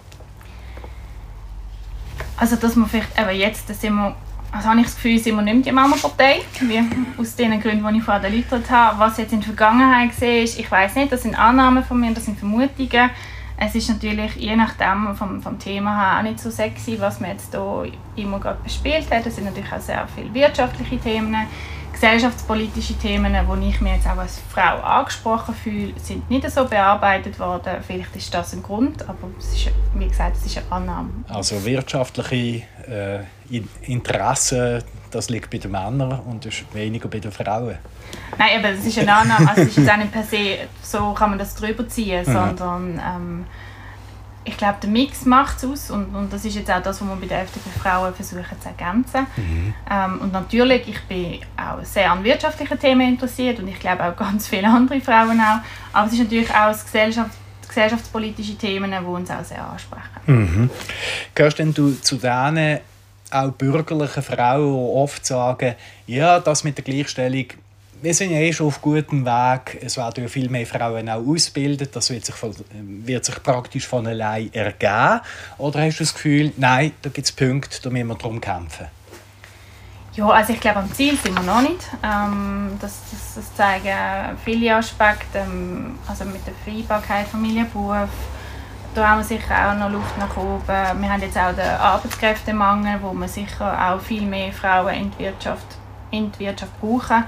Also, 2.38 2.56
dass 2.56 2.76
man 2.78 2.88
vielleicht 2.88 3.20
eben 3.20 3.38
jetzt, 3.38 3.70
dass 3.70 3.84
wir, 3.84 4.16
also 4.52 4.70
habe 4.70 4.80
ich 4.80 4.86
das 4.86 4.96
Gefühl, 4.96 5.20
sind 5.20 5.36
wir 5.36 5.42
nicht 5.42 5.54
mehr 5.56 5.64
die 5.64 5.72
Männerpartei, 5.74 6.40
wie 6.62 6.82
aus 7.20 7.36
den 7.36 7.60
Gründen, 7.60 7.86
die 7.92 7.98
ich 7.98 8.04
vorhin 8.04 8.24
erläutert 8.24 8.70
habe. 8.70 9.00
Was 9.00 9.18
jetzt 9.18 9.34
in 9.34 9.40
der 9.42 9.48
Vergangenheit 9.48 10.12
ist, 10.22 10.58
ich 10.58 10.72
weiß 10.72 10.96
nicht, 10.96 11.12
das 11.12 11.24
sind 11.24 11.36
Annahmen 11.36 11.84
von 11.84 12.00
mir, 12.00 12.14
das 12.14 12.24
sind 12.24 12.40
Vermutungen. 12.40 13.10
Es 13.62 13.76
ist 13.76 13.90
natürlich 13.90 14.36
je 14.38 14.56
nachdem 14.56 15.14
vom, 15.16 15.42
vom 15.42 15.60
Thema 15.60 15.98
her 15.98 16.20
auch 16.20 16.24
nicht 16.24 16.40
so 16.40 16.50
sexy, 16.50 16.98
was 17.00 17.20
man 17.20 17.32
jetzt 17.32 17.54
hier 17.54 17.92
immer 18.16 18.40
gerade 18.40 18.60
bespielt 18.64 19.12
hat. 19.12 19.26
Es 19.26 19.36
sind 19.36 19.46
natürlich 19.46 19.72
auch 19.72 19.82
sehr 19.82 20.08
viele 20.16 20.34
wirtschaftliche 20.34 20.98
Themen, 20.98 21.36
gesellschaftspolitische 21.92 22.94
Themen, 22.96 23.34
die 23.34 23.70
ich 23.70 23.82
mir 23.82 23.96
jetzt 23.96 24.08
auch 24.08 24.18
als 24.18 24.40
Frau 24.50 24.82
angesprochen 24.82 25.56
fühle, 25.56 25.94
sind 26.02 26.30
nicht 26.30 26.50
so 26.50 26.66
bearbeitet 26.66 27.40
worden. 27.40 27.78
Vielleicht 27.86 28.16
ist 28.16 28.34
das 28.34 28.54
ein 28.54 28.64
Grund, 28.64 29.08
aber 29.08 29.30
es 29.38 29.54
ist, 29.54 29.72
wie 29.96 30.08
gesagt, 30.08 30.38
es 30.38 30.46
ist 30.46 30.58
eine 30.58 30.72
Annahme. 30.72 31.10
Also 31.28 31.64
wirtschaftliche 31.66 32.64
äh, 32.88 33.62
Interessen, 33.82 34.84
das 35.12 35.30
liegt 35.30 35.50
bei 35.50 35.58
den 35.58 35.72
Männern 35.72 36.20
und 36.20 36.46
ist 36.46 36.64
weniger 36.74 37.10
bei 37.10 37.20
den 37.20 37.32
Frauen. 37.32 37.78
Nein, 38.38 38.60
aber 38.60 38.74
das 38.74 38.86
ist 38.86 39.00
eine 39.00 39.14
Annahme. 39.14 39.50
Also 39.50 39.62
es 39.64 39.70
ist 39.70 39.78
jetzt 39.78 39.92
auch 39.92 39.98
nicht 39.98 40.12
per 40.12 40.24
se, 40.24 40.58
so 40.82 41.14
kann 41.14 41.32
man 41.32 41.40
das 41.40 41.56
drüber 41.56 41.88
ziehen, 41.88 42.24
mhm. 42.26 42.32
sondern 42.32 43.02
ähm, 43.04 43.46
ich 44.50 44.58
glaube, 44.58 44.78
der 44.82 44.90
Mix 44.90 45.26
macht 45.26 45.58
es 45.58 45.66
aus 45.66 45.92
und, 45.92 46.14
und 46.16 46.34
das 46.34 46.44
ist 46.44 46.56
jetzt 46.56 46.72
auch 46.72 46.82
das, 46.82 47.02
was 47.02 47.08
wir 47.08 47.16
bei 47.16 47.28
den 47.28 47.38
FDP 47.38 47.70
Frauen 47.80 48.14
versuchen 48.14 48.60
zu 48.60 48.68
ergänzen. 48.68 49.28
Mhm. 49.38 49.74
Ähm, 49.90 50.22
und 50.22 50.34
natürlich, 50.34 50.88
ich 50.88 51.02
bin 51.04 51.40
auch 51.56 51.84
sehr 51.84 52.12
an 52.12 52.24
wirtschaftlichen 52.24 52.80
Themen 52.80 53.08
interessiert 53.08 53.60
und 53.60 53.68
ich 53.68 53.80
glaube 53.80 54.04
auch 54.04 54.16
ganz 54.16 54.48
viele 54.48 54.68
andere 54.68 55.00
Frauen 55.02 55.40
auch. 55.40 55.60
Aber 55.94 56.08
es 56.08 56.14
ist 56.14 56.20
natürlich 56.20 56.50
auch 56.50 56.70
das 56.70 56.84
Gesellschaft, 56.84 57.32
gesellschaftspolitische 57.68 58.56
Themen, 58.56 58.92
die 58.92 59.06
uns 59.06 59.30
auch 59.30 59.44
sehr 59.44 59.64
ansprechen. 59.64 60.20
Mhm. 60.26 60.70
Gehörst 61.36 61.60
denn 61.60 61.74
du 61.74 61.94
zu 62.02 62.18
denen 62.18 62.80
auch 63.32 63.52
bürgerlichen 63.52 64.24
Frauen, 64.24 64.74
die 64.74 64.98
oft 64.98 65.26
sagen, 65.26 65.76
ja, 66.08 66.40
das 66.40 66.64
mit 66.64 66.78
der 66.78 66.84
Gleichstellung 66.84 67.46
wir 68.02 68.14
sind 68.14 68.32
ja 68.32 68.38
eh 68.38 68.54
schon 68.54 68.68
auf 68.68 68.82
gutem 68.82 69.26
Weg. 69.26 69.80
Es 69.82 69.98
werden 69.98 70.24
ja 70.24 70.30
viel 70.30 70.50
mehr 70.50 70.66
Frauen 70.66 71.10
auch 71.10 71.26
ausgebildet. 71.26 71.96
Das 71.96 72.10
wird 72.10 72.26
sich, 72.26 72.36
von, 72.36 72.54
wird 72.72 73.26
sich 73.26 73.42
praktisch 73.44 73.88
von 73.88 74.08
allein 74.08 74.52
ergeben. 74.54 75.22
Oder 75.58 75.82
hast 75.84 76.00
du 76.00 76.04
das 76.04 76.14
Gefühl, 76.14 76.54
nein, 76.58 76.94
da 77.02 77.10
gibt 77.10 77.26
es 77.26 77.32
Punkte, 77.32 77.82
da 77.82 77.90
müssen 77.90 78.08
wir 78.08 78.16
darum 78.16 78.40
kämpfen? 78.40 78.88
Ja, 80.14 80.28
also 80.30 80.54
ich 80.54 80.60
glaube, 80.60 80.80
am 80.80 80.94
Ziel 80.94 81.18
sind 81.18 81.36
wir 81.36 81.44
noch 81.44 81.62
nicht. 81.62 81.88
Ähm, 82.04 82.78
das, 82.82 83.00
das, 83.12 83.36
das, 83.36 83.56
zeigen 83.56 84.38
viele 84.44 84.76
Aspekte. 84.76 85.40
Ähm, 85.40 86.00
also 86.08 86.26
mit 86.26 86.46
der 86.48 86.54
Vereinbarkeit 86.64 87.28
Familie, 87.28 87.66
Beruf. 87.66 88.10
Da 88.96 89.08
haben 89.08 89.20
wir 89.20 89.24
sicher 89.24 89.70
auch 89.70 89.78
noch 89.78 89.92
Luft 89.92 90.18
nach 90.18 90.36
oben. 90.36 90.66
Wir 90.68 91.14
haben 91.14 91.22
jetzt 91.22 91.38
auch 91.38 91.54
den 91.54 91.62
Arbeitskräftemangel, 91.62 93.00
wo 93.02 93.14
wir 93.14 93.28
sicher 93.28 93.92
auch 93.92 94.02
viel 94.02 94.24
mehr 94.24 94.52
Frauen 94.52 94.96
in 94.96 95.12
die 95.12 95.26
Wirtschaft, 95.26 95.68
in 96.10 96.32
die 96.32 96.40
Wirtschaft 96.40 96.80
brauchen. 96.82 97.24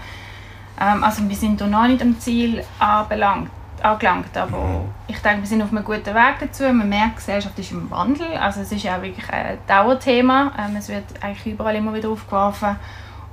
Ähm, 0.79 1.03
also 1.03 1.27
wir 1.27 1.35
sind 1.35 1.59
noch 1.59 1.87
nicht 1.87 2.01
am 2.01 2.19
Ziel 2.19 2.63
anbelangt. 2.79 3.49
angelangt. 3.81 4.35
Aber 4.37 4.85
ich 5.07 5.17
denke, 5.19 5.41
wir 5.41 5.47
sind 5.47 5.61
auf 5.61 5.71
einem 5.71 5.83
guten 5.83 6.13
Weg 6.13 6.35
dazu. 6.39 6.63
Man 6.63 6.87
merkt, 6.87 7.13
die 7.13 7.15
Gesellschaft 7.17 7.57
ist 7.59 7.71
im 7.71 7.89
Wandel. 7.89 8.27
Also 8.37 8.61
es 8.61 8.71
ist 8.71 8.83
ja 8.83 9.01
wirklich 9.01 9.27
ein 9.29 9.57
Dauerthema. 9.67 10.53
Ähm, 10.57 10.75
es 10.77 10.89
wird 10.89 11.05
eigentlich 11.21 11.53
überall 11.53 11.75
immer 11.75 11.93
wieder 11.93 12.09
aufgeworfen. 12.09 12.77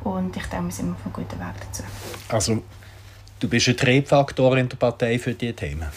Und 0.04 0.36
ich 0.36 0.46
denke, 0.46 0.66
wir 0.66 0.72
sind 0.72 0.92
auf 0.92 1.04
einem 1.04 1.12
guten 1.12 1.38
Weg 1.38 1.54
dazu. 1.60 1.82
Also 2.28 2.62
du 3.40 3.48
bist 3.48 3.68
ein 3.68 3.76
Triebfaktor 3.76 4.56
in 4.56 4.68
der 4.68 4.76
Partei 4.76 5.18
für 5.18 5.34
diese 5.34 5.54
Themen? 5.54 5.88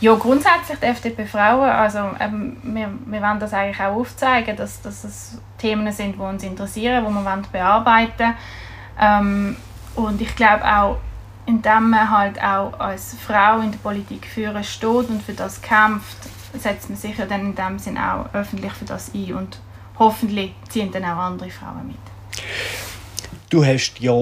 Ja, 0.00 0.14
grundsätzlich 0.14 0.78
die 0.78 0.86
FDP 0.86 1.26
Frauen, 1.26 1.68
also 1.68 1.98
ähm, 2.20 2.56
wir, 2.62 2.88
wir 3.06 3.20
wollen 3.20 3.40
das 3.40 3.52
eigentlich 3.52 3.80
auch 3.80 3.96
aufzeigen, 3.96 4.56
dass, 4.56 4.80
dass 4.80 5.02
es 5.02 5.40
Themen 5.58 5.92
sind, 5.92 6.14
die 6.14 6.20
uns 6.20 6.44
interessieren, 6.44 7.04
die 7.04 7.12
wir 7.12 7.42
bearbeiten 7.50 8.18
wollen. 8.18 8.34
Ähm, 9.00 9.56
und 9.98 10.20
ich 10.20 10.34
glaube 10.36 10.64
auch, 10.64 10.98
indem 11.46 11.90
man 11.90 12.10
halt 12.10 12.40
auch 12.40 12.78
als 12.78 13.16
Frau 13.26 13.60
in 13.60 13.72
der 13.72 13.78
Politik 13.78 14.26
führen 14.26 14.62
steht 14.62 15.08
und 15.08 15.22
für 15.22 15.32
das 15.32 15.60
kämpft, 15.60 16.18
setzt 16.54 16.88
man 16.88 16.98
sich 16.98 17.16
ja 17.18 17.26
dann 17.26 17.40
in 17.40 17.54
dem 17.54 17.78
Sinn 17.78 17.98
auch 17.98 18.32
öffentlich 18.32 18.72
für 18.72 18.84
das 18.84 19.12
ein 19.14 19.34
und 19.34 19.58
hoffentlich 19.98 20.52
ziehen 20.68 20.92
dann 20.92 21.04
auch 21.04 21.16
andere 21.16 21.50
Frauen 21.50 21.88
mit. 21.88 21.96
Du 23.50 23.64
hast 23.64 23.98
ja 23.98 24.14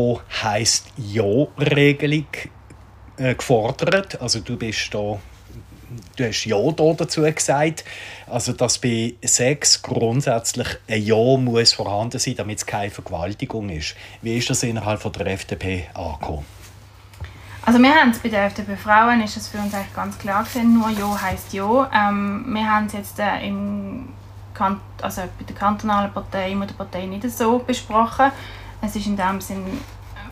heisst 0.43 0.87
ja 0.97 1.25
Regelung 1.59 2.27
äh, 3.17 3.35
gefordert, 3.35 4.21
also 4.21 4.41
du 4.41 4.57
bist 4.57 4.95
da 4.95 5.19
du 6.17 6.25
hast 6.25 6.45
Ja 6.45 6.57
dazu 6.71 7.23
gesagt, 7.23 7.85
also 8.27 8.53
dass 8.53 8.79
bei 8.79 9.15
Sex 9.23 9.83
grundsätzlich 9.83 10.69
ein 10.89 11.03
Ja 11.03 11.37
muss 11.37 11.73
vorhanden 11.73 12.19
sein, 12.19 12.35
damit 12.37 12.59
es 12.59 12.67
keine 12.67 12.91
Vergewaltigung 12.91 13.69
ist. 13.71 13.95
Wie 14.23 14.37
ist 14.37 14.51
das 14.51 14.63
innerhalb 14.63 15.01
von 15.01 15.13
der 15.13 15.27
FDP 15.27 15.87
angekommen? 15.95 16.45
Also 17.63 17.81
wir 17.81 17.95
haben 17.95 18.11
es 18.11 18.21
bei 18.21 18.29
der 18.29 18.47
FDP 18.47 18.77
Frauen, 18.77 19.21
ist 19.23 19.37
es 19.37 19.49
für 19.49 19.59
uns 19.59 19.75
eigentlich 19.75 19.95
ganz 19.95 20.17
klar 20.19 20.45
gewesen, 20.45 20.75
nur 20.75 20.91
Ja 20.91 21.21
heisst 21.21 21.53
Ja. 21.53 21.91
Ähm, 21.93 22.45
wir 22.49 22.71
haben 22.71 22.87
es 22.87 22.93
jetzt 22.93 23.19
äh, 23.19 23.47
im 23.47 24.09
also 25.03 25.23
bei 25.39 25.45
der 25.47 25.55
kantonalen 25.55 26.13
Partei, 26.13 26.55
der 26.55 26.75
Partei 26.75 27.05
nicht 27.07 27.31
so 27.31 27.59
besprochen. 27.59 28.33
Es 28.81 28.97
ist 28.97 29.07
in 29.07 29.17
dem 29.17 29.41
Sinn 29.41 29.65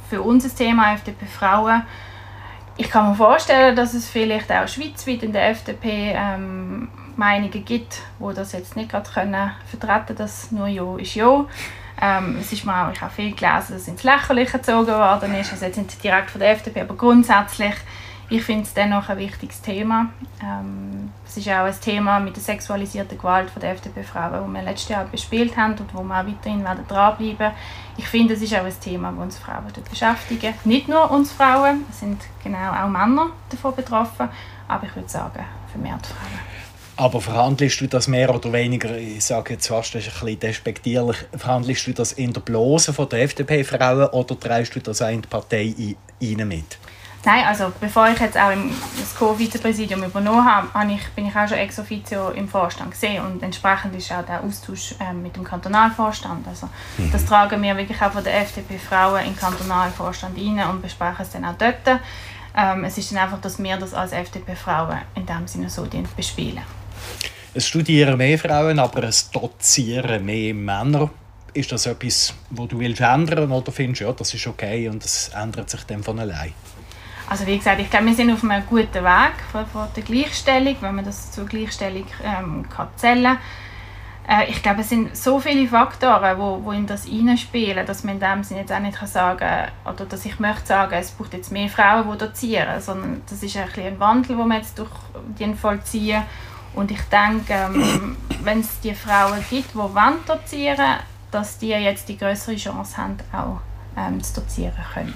für 0.09 0.23
uns 0.23 0.45
ein 0.45 0.55
Thema, 0.57 0.95
FDP 0.95 1.27
Frauen. 1.27 1.83
Ich 2.77 2.91
kann 2.91 3.11
mir 3.11 3.15
vorstellen, 3.15 3.77
dass 3.77 3.95
es 3.95 4.09
vielleicht 4.09 4.51
auch 4.51 4.67
schweizweit 4.67 5.23
in 5.23 5.33
der 5.33 5.51
FDP 5.51 6.13
ähm, 6.17 6.89
Meinungen 7.17 7.65
gibt, 7.65 8.01
wo 8.19 8.33
das 8.33 8.53
jetzt 8.53 8.75
nicht 8.75 8.91
gerade 8.91 9.09
können 9.09 9.53
vertreten, 9.67 10.17
dass 10.17 10.51
nur 10.51 10.67
Ja 10.67 10.97
ist 10.97 11.15
Ja. 11.15 11.45
Ähm, 12.03 12.39
es 12.41 12.53
ist 12.53 12.65
mir 12.65 12.91
ich 12.93 13.01
habe 13.01 13.13
viel 13.13 13.33
gelesen, 13.33 13.75
dass 13.75 13.83
es 13.83 13.89
ins 13.89 14.03
Lächerliche 14.03 14.59
gezogen 14.59 14.89
worden 14.89 15.33
ist, 15.37 15.53
also 15.53 15.65
jetzt 15.65 15.77
nicht 15.77 16.03
direkt 16.03 16.31
von 16.33 16.41
der 16.41 16.51
FDP, 16.51 16.81
aber 16.81 16.97
grundsätzlich, 16.97 17.75
ich 18.35 18.43
finde 18.43 18.65
es 18.65 18.75
dennoch 18.75 19.09
ein 19.09 19.19
wichtiges 19.19 19.63
Thema. 19.63 20.11
Ähm, 20.43 21.13
es 21.25 21.37
ist 21.37 21.49
auch 21.49 21.65
ein 21.65 21.81
Thema 21.81 22.19
mit 22.19 22.35
der 22.35 22.43
sexualisierten 22.43 23.17
Gewalt 23.17 23.49
von 23.49 23.61
der 23.61 23.71
FDP-Frauen, 23.73 24.33
das 24.33 24.53
wir 24.53 24.63
letztes 24.63 24.89
Jahr 24.89 25.05
bespielt 25.05 25.57
haben 25.57 25.75
und 25.75 25.95
wo 25.95 26.03
wir 26.03 26.21
auch 26.21 26.27
weiterhin 26.27 26.65
werden 26.65 26.85
dranbleiben 26.89 27.53
Ich 27.97 28.09
finde, 28.09 28.35
es 28.35 28.43
ist 28.43 28.53
auch 28.55 28.65
ein 28.65 28.81
Thema, 28.81 29.13
das 29.13 29.23
uns 29.23 29.39
Frauen 29.39 29.73
beschäftigen. 29.89 30.55
Nicht 30.65 30.89
nur 30.89 31.11
uns 31.13 31.31
Frauen, 31.33 31.85
es 31.91 32.01
sind 32.01 32.21
genau 32.43 32.73
auch 32.73 32.89
Männer 32.89 33.31
davon 33.51 33.77
betroffen, 33.77 34.29
aber 34.67 34.87
ich 34.87 34.97
würde 34.97 35.09
sagen, 35.09 35.45
vermehrt 35.71 36.05
Frauen. 36.05 36.55
Aber 36.97 37.21
verhandelst 37.21 37.81
du 37.81 37.87
das 37.87 38.09
mehr 38.09 38.33
oder 38.35 38.53
weniger, 38.53 38.97
ich 38.97 39.25
sage 39.25 39.55
jetzt 39.55 39.67
fast, 39.67 39.95
das 39.95 40.07
ist 40.07 40.15
ein 40.15 40.21
bisschen 40.21 40.41
despektierlich, 40.41 41.19
verhandelst 41.37 41.87
du 41.87 41.93
das 41.93 42.13
in 42.13 42.33
der 42.33 42.41
Blase 42.41 42.93
von 42.93 43.09
der 43.09 43.23
FDP-Frauen 43.23 44.09
oder 44.09 44.39
trägst 44.39 44.75
du 44.75 44.81
das 44.81 45.03
auch 45.03 45.09
in 45.09 45.23
die 45.23 45.29
Partei 45.29 45.75
rein 46.21 46.49
mit? 46.49 46.79
Nein, 47.25 47.45
also 47.47 47.73
bevor 47.81 48.09
ich 48.11 48.19
jetzt 48.19 48.37
auch 48.37 48.53
das 48.99 49.15
Co-Vizepräsidium 49.15 50.05
übernommen 50.05 50.45
habe, 50.45 50.93
ich, 50.93 51.09
bin 51.11 51.27
ich 51.27 51.35
auch 51.35 51.49
schon 51.49 51.57
ex 51.57 51.79
officio 51.79 52.31
im 52.31 52.49
Vorstand 52.49 52.91
gesehen 52.91 53.25
und 53.25 53.43
entsprechend 53.43 53.95
ist 53.97 54.13
auch 54.13 54.25
der 54.25 54.43
Austausch 54.43 54.95
äh, 55.01 55.13
mit 55.15 55.35
dem 55.35 55.45
Kantonalvorstand. 55.45 56.47
Also 56.47 56.69
mhm. 56.99 57.11
das 57.13 57.25
tragen 57.25 57.63
wir 57.63 57.77
wirklich 57.77 58.01
auch 58.03 58.13
von 58.13 58.23
der 58.23 58.43
FDP-Frauen 58.43 59.21
in 59.21 59.29
den 59.29 59.37
Kantonalvorstand 59.37 60.37
rein 60.37 60.69
und 60.69 60.83
besprechen 60.83 61.23
es 61.23 61.31
dann 61.31 61.45
auch 61.47 61.57
dort. 61.57 62.01
Ähm, 62.57 62.85
es 62.85 62.99
ist 62.99 63.11
dann 63.11 63.19
einfach, 63.19 63.41
dass 63.41 63.61
wir 63.63 63.77
das 63.79 63.95
als 63.95 64.13
FDP-Frauen 64.13 64.99
in 65.15 65.25
dem 65.25 65.47
Sinne 65.47 65.71
so 65.71 65.87
bespielen. 66.17 66.63
Es 67.55 67.67
studieren 67.67 68.19
mehr 68.19 68.39
Frauen, 68.39 68.79
aber 68.79 69.05
es 69.05 69.31
dozieren 69.31 70.25
mehr 70.25 70.53
Männer. 70.53 71.09
Ist 71.53 71.71
das 71.71 71.87
etwas, 71.87 72.35
wo 72.51 72.67
du 72.67 72.81
willst 72.81 73.01
ändern 73.01 73.51
oder 73.51 73.71
findest 73.71 74.01
du, 74.01 74.07
ja, 74.07 74.13
das 74.13 74.35
ist 74.35 74.47
okay 74.47 74.89
und 74.89 75.05
es 75.05 75.29
ändert 75.29 75.71
sich 75.71 75.85
dann 75.85 76.03
von 76.03 76.19
allein? 76.19 76.53
Also 77.29 77.47
wie 77.47 77.57
gesagt, 77.57 77.81
ich 77.81 77.91
glaube, 77.91 78.07
wir 78.07 78.15
sind 78.15 78.31
auf 78.31 78.45
einem 78.45 78.65
guten 78.67 79.03
Weg 79.03 79.33
von, 79.51 79.67
von 79.67 79.89
der 79.97 80.03
Gleichstellung, 80.03 80.77
wenn 80.81 80.95
man 80.95 81.05
das 81.05 81.33
zur 81.33 81.47
Gleichstellung 81.47 82.07
ähm, 82.23 82.69
kann 82.69 82.89
zählen 82.97 83.39
äh, 84.29 84.51
Ich 84.51 84.63
glaube, 84.63 84.83
es 84.83 84.91
sind 84.91 85.17
so 85.17 85.41
viele 85.41 85.67
Faktoren, 85.67 86.39
wo, 86.39 86.61
wo 86.63 86.73
in 86.73 86.87
das 86.87 87.05
hineinspielen, 87.05 87.87
dass 87.87 88.05
man 88.05 88.15
in 88.17 88.21
dem 88.21 88.45
Sinne 88.45 88.61
jetzt 88.61 88.73
auch 88.73 88.79
nicht 88.79 88.99
kann 88.99 89.09
sagen 89.09 89.71
oder 89.85 90.05
dass 90.05 90.27
ich 90.27 90.39
möchte 90.39 90.67
sagen, 90.67 90.95
es 90.95 91.13
braucht 91.13 91.33
jetzt 91.33 91.51
mehr 91.51 91.69
Frauen, 91.69 92.11
die 92.13 92.19
dozieren, 92.19 92.81
sondern 92.81 93.23
das 93.29 93.43
ist 93.43 93.57
ein, 93.57 93.69
ein 93.75 93.99
Wandel, 93.99 94.37
den 94.37 94.49
wir 94.49 94.57
jetzt 94.57 94.79
durch 94.79 94.91
den 95.39 95.57
vollziehen 95.57 96.23
und 96.75 96.91
ich 96.91 97.03
denke, 97.03 97.55
ähm, 97.55 98.17
wenn 98.43 98.61
es 98.61 98.81
die 98.81 98.95
Frauen 98.95 99.43
gibt, 99.49 99.73
die 99.73 99.77
wollen 99.77 100.19
dozieren 100.27 100.99
dass 101.35 101.59
die 101.59 101.71
jetzt 101.71 102.09
die 102.09 102.17
größere 102.17 102.55
Chance 102.55 102.97
haben, 102.97 103.17
auch 103.33 103.61
ähm, 103.97 104.23
zu 104.23 104.41
dozieren 104.41 104.73
können. 104.93 105.15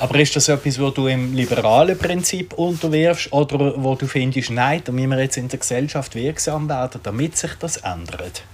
Aber 0.00 0.18
ist 0.20 0.36
das 0.36 0.48
etwas, 0.48 0.78
wo 0.80 0.90
du 0.90 1.08
im 1.08 1.34
liberalen 1.34 1.98
Prinzip 1.98 2.52
unterwirfst 2.52 3.32
oder 3.32 3.74
wo 3.82 3.94
du 3.96 4.06
findest, 4.06 4.50
nein, 4.50 4.82
da 4.84 4.92
müssen 4.92 5.10
wir 5.10 5.20
jetzt 5.20 5.36
in 5.36 5.48
der 5.48 5.58
Gesellschaft 5.58 6.14
wirksam 6.14 6.68
werden, 6.68 7.00
damit 7.02 7.36
sich 7.36 7.52
das 7.58 7.78
ändert? 7.78 8.44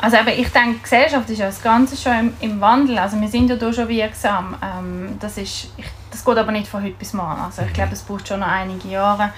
Also 0.00 0.16
aber 0.16 0.32
ich 0.32 0.48
denke, 0.48 0.76
die 0.76 0.82
Gesellschaft 0.82 1.28
ist 1.30 1.38
ja 1.38 1.46
das 1.46 1.62
Ganze 1.62 1.96
schon 1.96 2.18
im, 2.18 2.32
im 2.40 2.60
Wandel. 2.60 2.98
Also 2.98 3.20
wir 3.20 3.28
sind 3.28 3.50
ja 3.50 3.56
da 3.56 3.72
schon 3.72 3.88
wirksam. 3.88 4.56
Ähm, 4.62 5.16
das, 5.20 5.36
ist, 5.36 5.68
ich, 5.76 5.84
das 6.10 6.24
geht 6.24 6.36
aber 6.36 6.52
nicht 6.52 6.66
von 6.66 6.82
heute 6.82 6.94
bis 6.98 7.12
morgen. 7.12 7.40
Also 7.40 7.62
ich 7.62 7.72
glaube, 7.72 7.92
es 7.92 8.02
braucht 8.02 8.26
schon 8.26 8.40
noch 8.40 8.48
einige 8.48 8.88
Jahre 8.88 9.32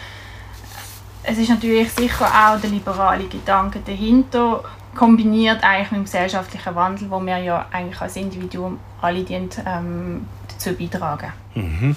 es 1.24 1.38
ist 1.38 1.50
natürlich 1.50 1.92
sicher 1.92 2.26
auch 2.26 2.60
der 2.60 2.70
liberale 2.70 3.24
Gedanke 3.24 3.80
dahinter, 3.84 4.62
kombiniert 4.94 5.62
eigentlich 5.62 5.90
mit 5.92 6.00
dem 6.00 6.04
gesellschaftlichen 6.04 6.74
Wandel, 6.74 7.10
wo 7.10 7.20
wir 7.20 7.38
ja 7.38 7.66
eigentlich 7.70 8.00
als 8.00 8.16
Individuum 8.16 8.78
alle 9.00 9.22
dienen, 9.22 9.50
ähm, 9.66 10.26
dazu 10.64 10.76
beitragen. 10.76 11.32
Mhm. 11.54 11.96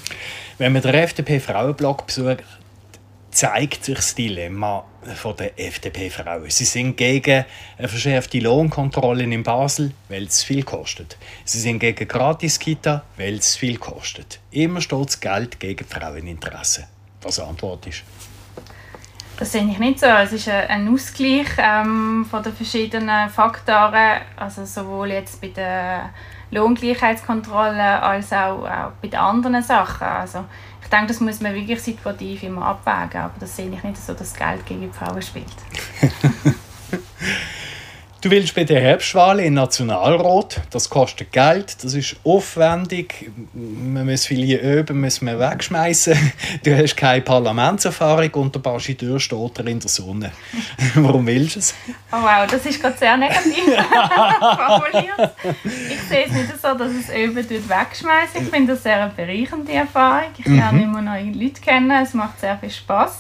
Wenn 0.58 0.74
man 0.74 0.82
den 0.82 0.96
FDP-Frauenblock 0.96 2.08
besucht, 2.08 2.44
zeigt 3.32 3.84
sich 3.84 3.96
das 3.96 4.16
Dilemma 4.16 4.86
der 5.38 5.60
FDP-Frauen. 5.60 6.50
Sie 6.50 6.64
sind 6.64 6.96
gegen 6.96 7.46
eine 7.78 7.88
verschärfte 7.88 8.40
Lohnkontrolle 8.40 9.24
in 9.24 9.44
Basel, 9.44 9.92
weil 10.10 10.24
es 10.24 10.44
viel 10.44 10.64
kostet. 10.64 11.18
Sie 11.44 11.60
sind 11.60 11.80
gegen 11.80 12.08
Gratis-Kita, 12.08 13.04
weil 13.18 13.36
es 13.36 13.58
viel 13.58 13.78
kostet. 13.78 14.40
Immer 14.52 14.82
steht 14.82 15.08
das 15.08 15.20
Geld 15.20 15.60
gegen 15.60 15.86
Fraueninteressen. 15.86 16.86
Was 17.22 17.36
die 17.36 17.42
Antwort 17.42 17.86
ist? 17.88 18.04
Das 19.38 19.52
sehe 19.52 19.68
ich 19.70 19.80
nicht 19.80 20.00
so. 20.00 20.06
Es 20.06 20.32
ist 20.32 20.48
ein 20.48 20.88
Ausgleich 20.88 21.48
ähm, 21.58 22.26
von 22.30 22.42
den 22.42 22.54
verschiedenen 22.54 23.30
Faktoren, 23.30 24.22
also 24.38 24.64
sowohl 24.64 25.12
jetzt 25.12 25.42
bei 25.42 25.50
der 25.50 26.12
Lohngleichheitskontrolle 26.52 28.02
als 28.02 28.32
auch, 28.34 28.64
auch 28.64 28.92
bei 29.02 29.08
den 29.08 29.20
anderen 29.20 29.62
Sachen. 29.62 30.08
Also 30.08 30.46
ich 30.82 30.90
denke, 30.90 31.08
das 31.08 31.20
muss 31.20 31.42
man 31.42 31.54
wirklich 31.54 31.82
situativ 31.82 32.44
immer 32.44 32.66
abwägen, 32.66 33.22
aber 33.22 33.34
das 33.40 33.56
sehe 33.56 33.70
ich 33.70 33.84
nicht 33.84 33.98
so, 33.98 34.14
dass 34.14 34.34
Geld 34.34 34.66
gegen 34.66 34.82
die 34.82 34.90
Frauen 34.90 35.22
spielt. 35.22 35.48
Du 38.26 38.32
willst 38.32 38.56
bei 38.56 38.64
der 38.64 38.82
Herbstwahl 38.82 39.40
in 39.40 39.54
Nationalrat, 39.54 40.60
das 40.72 40.90
kostet 40.90 41.32
Geld, 41.32 41.84
das 41.84 41.94
ist 41.94 42.16
aufwendig, 42.24 43.30
man 43.54 44.04
muss 44.04 44.26
viel 44.26 44.52
üben, 44.52 45.00
muss 45.00 45.22
man 45.22 45.38
wegschmeißen. 45.38 46.18
Du 46.64 46.76
hast 46.76 46.98
keine 46.98 47.22
Parlamentserfahrung 47.22 48.32
und 48.32 48.56
der 48.56 48.62
Bastideur 48.62 49.20
steht 49.20 49.60
in 49.60 49.80
der 49.80 49.90
Sonne. 49.90 50.32
Warum 50.96 51.28
willst 51.28 51.56
du 51.56 51.60
es? 51.60 51.76
Oh 52.12 52.16
wow, 52.16 52.48
das 52.50 52.66
ist 52.66 52.82
gerade 52.82 52.98
sehr 52.98 53.16
negativ 53.16 53.64
formuliert. 54.58 55.36
Ich 55.64 56.02
sehe 56.10 56.26
es 56.26 56.32
nicht 56.32 56.60
so, 56.60 56.74
dass 56.74 56.92
es 56.94 57.10
üben 57.16 57.48
wegschmeißen. 57.48 58.42
Ich 58.42 58.50
finde 58.50 58.74
das 58.74 58.82
sehr 58.82 59.04
eine 59.04 59.12
bereichernde 59.16 59.72
Erfahrung. 59.72 60.32
Ich 60.36 60.48
lerne 60.48 60.80
mhm. 60.80 60.84
immer 60.84 61.02
neue 61.04 61.32
Leute 61.32 61.62
kennen, 61.62 61.92
es 61.92 62.16
macht 62.16 62.40
sehr 62.40 62.58
viel 62.58 62.72
Spass. 62.72 63.20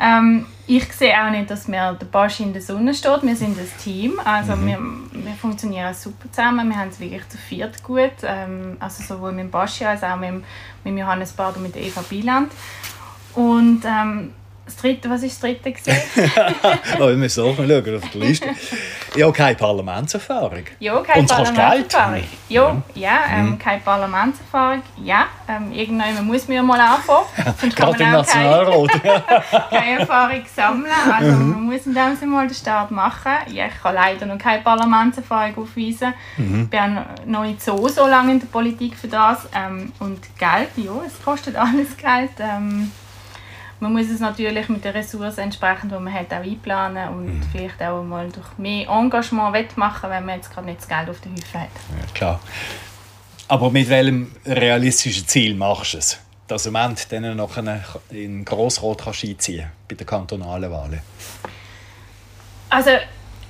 Ähm, 0.00 0.46
ich 0.66 0.92
sehe 0.92 1.14
auch 1.22 1.30
nicht, 1.30 1.50
dass 1.50 1.68
mir 1.68 1.92
der 1.92 2.06
Baschi 2.06 2.42
in 2.42 2.52
der 2.52 2.62
Sonne 2.62 2.94
steht. 2.94 3.22
Wir 3.22 3.36
sind 3.36 3.58
ein 3.58 3.68
Team, 3.82 4.18
also 4.24 4.56
mhm. 4.56 4.66
wir, 4.66 4.78
wir 5.24 5.32
funktionieren 5.34 5.92
super 5.92 6.30
zusammen. 6.30 6.68
Wir 6.68 6.78
haben 6.78 6.88
es 6.88 7.00
wirklich 7.00 7.28
zu 7.28 7.36
viert 7.36 7.82
gut, 7.82 8.12
ähm, 8.22 8.76
also 8.80 9.02
sowohl 9.02 9.32
mit 9.32 9.44
dem 9.44 9.50
Baschi 9.50 9.84
als 9.84 10.02
auch 10.02 10.16
mit, 10.16 10.42
mit 10.84 10.98
Johannes 10.98 11.32
Bard 11.32 11.56
und 11.56 11.64
mit 11.64 11.76
Eva 11.76 12.02
Bieland. 12.08 12.50
Und 13.34 13.82
ähm, 13.84 14.32
das 14.64 14.76
dritte, 14.76 15.10
was 15.10 15.22
ist 15.22 15.34
das 15.34 15.40
dritte 15.40 15.72
gesehen? 15.72 16.00
oh, 16.98 17.06
wir 17.08 17.16
müssen 17.16 17.44
auch 17.44 17.58
mal 17.58 17.68
schauen 17.68 17.96
auf 17.96 18.10
die 18.10 18.18
Liste. 18.18 18.48
Ja, 19.14 19.30
keine 19.30 19.56
Parlamentserfahrung. 19.56 20.64
Ja, 20.80 21.00
keine 21.00 21.20
Und 21.20 21.30
es 21.30 21.36
kostet 21.36 21.56
Parlamentserfahrung. 21.56 22.14
Geld. 22.14 22.26
Ja, 22.48 22.82
ja 22.94 23.18
ähm, 23.30 23.58
keine 23.58 23.80
Parlamentserfahrung. 23.80 24.82
Ja, 25.02 25.26
ähm, 25.48 25.70
irgendwann 25.72 26.26
muss 26.26 26.48
man 26.48 26.56
ja 26.56 26.62
mal 26.62 26.80
anfangen. 26.80 27.26
Sonst 27.60 27.76
Gerade 27.76 28.02
im 28.02 28.10
man 28.10 28.20
auch 28.20 28.26
keine, 28.26 28.48
Nationalrat. 28.48 29.70
keine 29.70 30.00
Erfahrung 30.00 30.42
sammeln. 30.54 30.92
Also 31.12 31.30
man 31.30 31.62
muss 31.64 31.86
in 31.86 31.94
dem 31.94 32.16
Sinne 32.16 32.30
mal 32.30 32.46
den 32.46 32.54
Start 32.54 32.90
machen. 32.90 33.32
Ja, 33.52 33.66
ich 33.66 33.82
kann 33.82 33.94
leider 33.94 34.24
noch 34.24 34.38
keine 34.38 34.62
Parlamentserfahrung 34.62 35.58
aufweisen. 35.58 36.14
Ich 36.38 36.70
bin 36.70 36.98
noch 37.26 37.42
nicht 37.42 37.62
so, 37.62 37.86
so 37.88 38.06
lange 38.06 38.32
in 38.32 38.40
der 38.40 38.46
Politik 38.46 38.96
für 38.96 39.08
das. 39.08 39.46
Ähm, 39.54 39.92
und 40.00 40.20
Geld, 40.38 40.70
ja, 40.76 40.92
es 41.06 41.22
kostet 41.22 41.54
alles 41.54 41.96
Geld. 41.96 42.30
Ähm, 42.38 42.90
man 43.84 43.92
muss 43.92 44.10
es 44.10 44.20
natürlich 44.20 44.70
mit 44.70 44.82
den 44.82 44.92
Ressourcen 44.92 45.40
entsprechend, 45.40 45.92
die 45.92 45.98
man 45.98 46.12
hat, 46.12 46.32
auch 46.32 46.42
einplanen 46.42 47.08
und 47.10 47.42
vielleicht 47.52 47.82
auch 47.82 48.02
mal 48.02 48.30
durch 48.30 48.56
mehr 48.56 48.88
Engagement 48.88 49.52
wettmachen, 49.52 50.08
wenn 50.08 50.24
man 50.24 50.36
jetzt 50.36 50.50
gerade 50.50 50.66
nicht 50.66 50.80
das 50.80 50.88
Geld 50.88 51.10
auf 51.10 51.20
der 51.20 51.32
Hüfte 51.32 51.60
hat. 51.60 51.68
Ja, 52.00 52.06
klar. 52.14 52.40
Aber 53.46 53.70
mit 53.70 53.90
welchem 53.90 54.32
realistischen 54.46 55.28
Ziel 55.28 55.54
machst 55.54 55.92
du 55.92 55.98
es? 55.98 56.18
Dass 56.46 56.62
du 56.62 56.70
am 56.70 56.76
Ende 56.76 57.02
dann 57.10 57.36
noch 57.36 57.58
in 58.08 58.42
Grossrot 58.42 59.04
kannst 59.04 59.22
einziehen 59.22 59.70
bei 59.86 59.96
den 59.96 60.06
kantonalen 60.06 60.70
Wahlen. 60.70 61.00
Also 62.70 62.90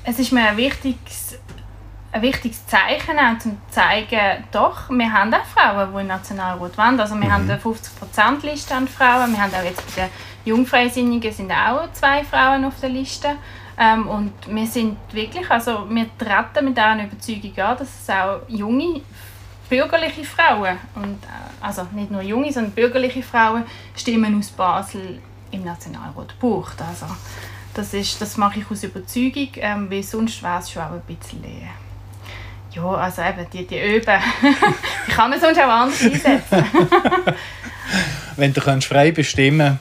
es 0.03 0.19
ist 0.19 0.33
mir 0.33 0.49
ein 0.49 0.57
wichtiges, 0.57 1.39
ein 2.15 2.23
wichtiges 2.23 2.65
Zeichen, 2.69 3.19
auch 3.19 3.39
zum 3.41 3.59
zeigen, 3.71 4.45
doch, 4.53 4.89
wir 4.89 5.13
haben 5.13 5.35
auch 5.35 5.45
Frauen, 5.47 5.91
die 5.91 5.99
den 5.99 6.07
Nationalrat 6.07 6.79
wollen. 6.79 7.01
Also 7.01 7.17
wir 7.17 7.33
haben 7.33 7.51
eine 7.51 7.59
50%-Liste 7.59 8.73
an 8.73 8.87
Frauen. 8.87 9.33
Wir 9.33 9.43
haben 9.43 9.53
auch 9.53 9.65
jetzt 9.65 9.85
bei 9.97 10.03
den 10.03 10.11
Jungfreisinnigen 10.45 11.33
sind 11.33 11.51
auch 11.51 11.91
zwei 11.93 12.23
Frauen 12.23 12.67
auf 12.67 12.79
der 12.81 12.91
Liste. 12.91 13.31
Ähm, 13.77 14.07
und 14.07 14.33
wir 14.47 14.67
sind 14.69 14.97
wirklich, 15.13 15.51
also 15.51 15.91
wir 15.91 16.07
treten 16.17 16.67
mit 16.67 16.77
dieser 16.77 17.03
Überzeugung 17.03 17.65
an, 17.65 17.79
dass 17.79 17.89
es 18.03 18.09
auch 18.09 18.43
junge, 18.47 19.01
bürgerliche 19.69 20.23
Frauen, 20.23 20.79
und, 20.95 21.19
äh, 21.25 21.65
also 21.65 21.83
nicht 21.93 22.13
nur 22.13 22.23
junge, 22.23 22.53
sondern 22.53 22.71
bürgerliche 22.71 23.25
Frauen, 23.25 23.65
Stimmen 23.97 24.39
aus 24.39 24.51
Basel 24.51 25.19
im 25.51 25.65
Nationalrat 25.65 26.39
braucht. 26.39 26.81
Also, 26.81 27.07
das, 27.75 27.93
ist, 27.93 28.21
das 28.21 28.37
mache 28.37 28.61
ich 28.61 28.71
aus 28.71 28.85
Überzeugung, 28.85 29.49
ähm, 29.57 29.91
weil 29.91 30.05
sonst 30.05 30.41
wäre 30.45 30.61
es 30.61 30.71
schon 30.71 30.83
auch 30.83 30.93
ein 30.93 31.03
bisschen... 31.09 31.43
Äh, 31.43 31.84
ja, 32.75 32.83
also 32.83 33.23
eben, 33.23 33.47
die, 33.53 33.67
die 33.67 33.81
Öben, 33.81 34.21
die 35.07 35.13
kann 35.13 35.31
man 35.31 35.41
sonst 35.41 35.59
auch 35.59 35.69
anders 35.69 36.03
einsetzen. 36.03 36.65
Wenn 38.37 38.53
du 38.53 38.61
kannst 38.61 38.89
frei 38.89 39.13
bestimmen 39.13 39.79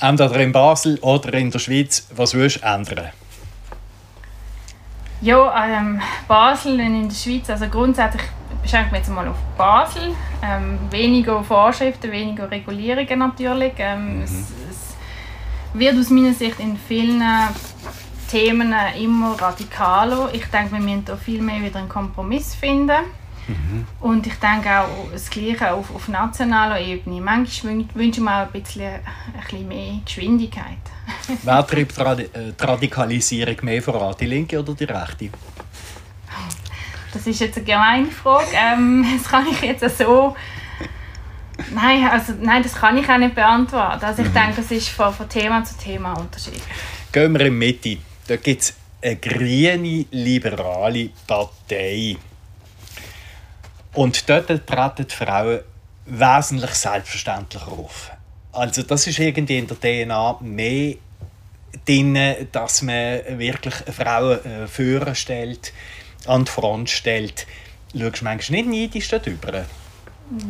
entweder 0.00 0.40
in 0.40 0.52
Basel 0.52 0.98
oder 1.00 1.34
in 1.34 1.50
der 1.50 1.58
Schweiz, 1.58 2.06
was 2.14 2.34
willst 2.34 2.62
du 2.62 2.66
ändern? 2.66 3.10
Ja, 5.22 5.66
ähm, 5.66 6.00
Basel 6.26 6.74
und 6.74 6.80
in 6.80 7.08
der 7.08 7.14
Schweiz, 7.14 7.50
also 7.50 7.68
grundsätzlich 7.68 8.22
beschränken 8.62 8.92
wir 8.92 8.98
jetzt 8.98 9.10
mal 9.10 9.28
auf 9.28 9.36
Basel. 9.56 10.14
Ähm, 10.42 10.78
weniger 10.90 11.44
Vorschriften, 11.44 12.10
weniger 12.10 12.50
Regulierungen 12.50 13.18
natürlich. 13.18 13.74
Ähm, 13.78 14.22
es, 14.22 14.32
es 14.32 14.96
wird 15.74 15.98
aus 15.98 16.10
meiner 16.10 16.32
Sicht 16.32 16.58
in 16.58 16.76
vielen 16.76 17.22
Themen 18.30 18.72
immer 19.00 19.40
radikaler. 19.40 20.30
Ich 20.32 20.44
denke, 20.46 20.72
wir 20.72 20.80
müssen 20.80 21.04
da 21.04 21.16
viel 21.16 21.42
mehr 21.42 21.60
wieder 21.62 21.78
einen 21.80 21.88
Kompromiss 21.88 22.54
finden. 22.54 23.04
Und 23.98 24.26
ich 24.28 24.34
denke 24.34 24.70
auch 24.78 24.86
das 25.12 25.28
Gleiche 25.28 25.72
auf, 25.72 25.92
auf 25.92 26.06
nationaler 26.06 26.80
Ebene. 26.80 27.20
Manchmal 27.20 27.72
wün- 27.74 27.88
wünsche 27.94 28.20
ich 28.20 28.24
mir 28.24 28.42
auch 28.42 28.46
ein 28.46 28.52
bisschen, 28.52 28.82
ein 28.84 29.00
bisschen 29.42 29.66
mehr 29.66 29.94
Geschwindigkeit. 30.04 30.78
Wer 31.42 31.66
treibt 31.66 31.96
die 31.96 32.00
Radi- 32.00 32.32
äh, 32.32 32.52
die 32.52 32.64
Radikalisierung 32.64 33.56
mehr 33.62 33.82
voran, 33.82 34.14
die 34.20 34.26
linke 34.26 34.56
oder 34.60 34.72
die 34.74 34.84
rechte? 34.84 35.30
Das 37.12 37.26
ist 37.26 37.40
jetzt 37.40 37.56
eine 37.56 37.66
gemeine 37.66 38.06
Frage. 38.06 38.46
Ähm, 38.54 39.04
das 39.20 39.28
kann 39.28 39.44
ich 39.50 39.60
jetzt 39.62 39.98
so. 39.98 40.36
Nein, 41.74 42.08
also, 42.08 42.34
nein, 42.40 42.62
das 42.62 42.74
kann 42.74 42.96
ich 42.98 43.08
auch 43.08 43.18
nicht 43.18 43.34
beantworten. 43.34 44.04
Also 44.04 44.22
ich 44.22 44.32
denke, 44.32 44.54
das 44.58 44.70
ist 44.70 44.90
von, 44.90 45.12
von 45.12 45.28
Thema 45.28 45.64
zu 45.64 45.76
Thema 45.76 46.12
unterschiedlich. 46.12 46.62
Gehen 47.10 47.32
wir 47.32 47.40
in 47.46 47.60
die 47.60 47.66
Mitte. 47.66 47.98
Da 48.30 48.36
gibt 48.36 48.62
es 48.62 48.74
eine 49.02 49.16
grüne, 49.16 50.06
liberale 50.12 51.10
Partei. 51.26 52.16
Und 53.92 54.28
dort 54.28 54.46
treten 54.46 55.08
die 55.08 55.16
Frauen 55.16 55.58
wesentlich 56.06 56.70
selbstverständlicher 56.70 57.72
auf. 57.72 58.12
Also 58.52 58.84
das 58.84 59.08
ist 59.08 59.18
irgendwie 59.18 59.58
in 59.58 59.66
der 59.66 59.80
DNA 59.80 60.38
mehr 60.42 60.94
drin, 61.84 62.16
dass 62.52 62.82
man 62.82 63.36
wirklich 63.36 63.74
Frauen 63.74 64.44
äh, 64.44 64.68
führen 64.68 65.16
stellt, 65.16 65.72
an 66.28 66.44
die 66.44 66.52
Front 66.52 66.88
stellt. 66.88 67.48
Schaust 67.92 68.20
du 68.20 68.24
manchmal 68.24 68.62
nicht 68.62 68.92
neidisch 68.94 69.08
darüber? 69.08 69.64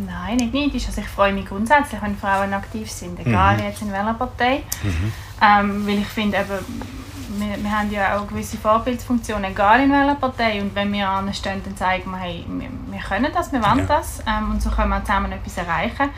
Nein, 0.06 0.36
nicht 0.36 0.52
neidisch. 0.52 0.86
Also 0.86 1.00
ich 1.00 1.08
freue 1.08 1.32
mich 1.32 1.46
grundsätzlich, 1.46 2.02
wenn 2.02 2.14
Frauen 2.18 2.52
aktiv 2.52 2.90
sind, 2.90 3.18
egal 3.20 3.58
jetzt 3.62 3.80
in 3.80 3.90
welcher 3.90 4.12
Partei. 4.12 4.64
Ähm, 5.42 5.86
weil 5.86 6.00
ich 6.00 6.08
finde, 6.08 6.36
eben, 6.36 6.58
wir, 7.38 7.62
wir 7.62 7.70
haben 7.70 7.90
ja 7.92 8.18
auch 8.18 8.26
gewisse 8.26 8.56
Vorbildfunktionen, 8.56 9.52
egal 9.52 9.80
in 9.82 9.90
welcher 9.92 10.14
Partei. 10.16 10.60
Und 10.60 10.74
wenn 10.74 10.92
wir 10.92 11.08
anstehen, 11.08 11.60
dann 11.64 11.76
zeigen 11.76 12.10
wir, 12.10 12.18
hey, 12.18 12.44
wir, 12.48 12.68
wir 12.90 13.00
können 13.00 13.30
das, 13.32 13.52
wir 13.52 13.62
wollen 13.62 13.78
Ja. 13.80 13.84
das. 13.86 14.20
Ähm, 14.26 14.50
und 14.50 14.62
so 14.62 14.70
können 14.70 14.88
wir 14.90 15.04
zusammen 15.04 15.32
etwas 15.32 15.56
erreichen. 15.56 16.10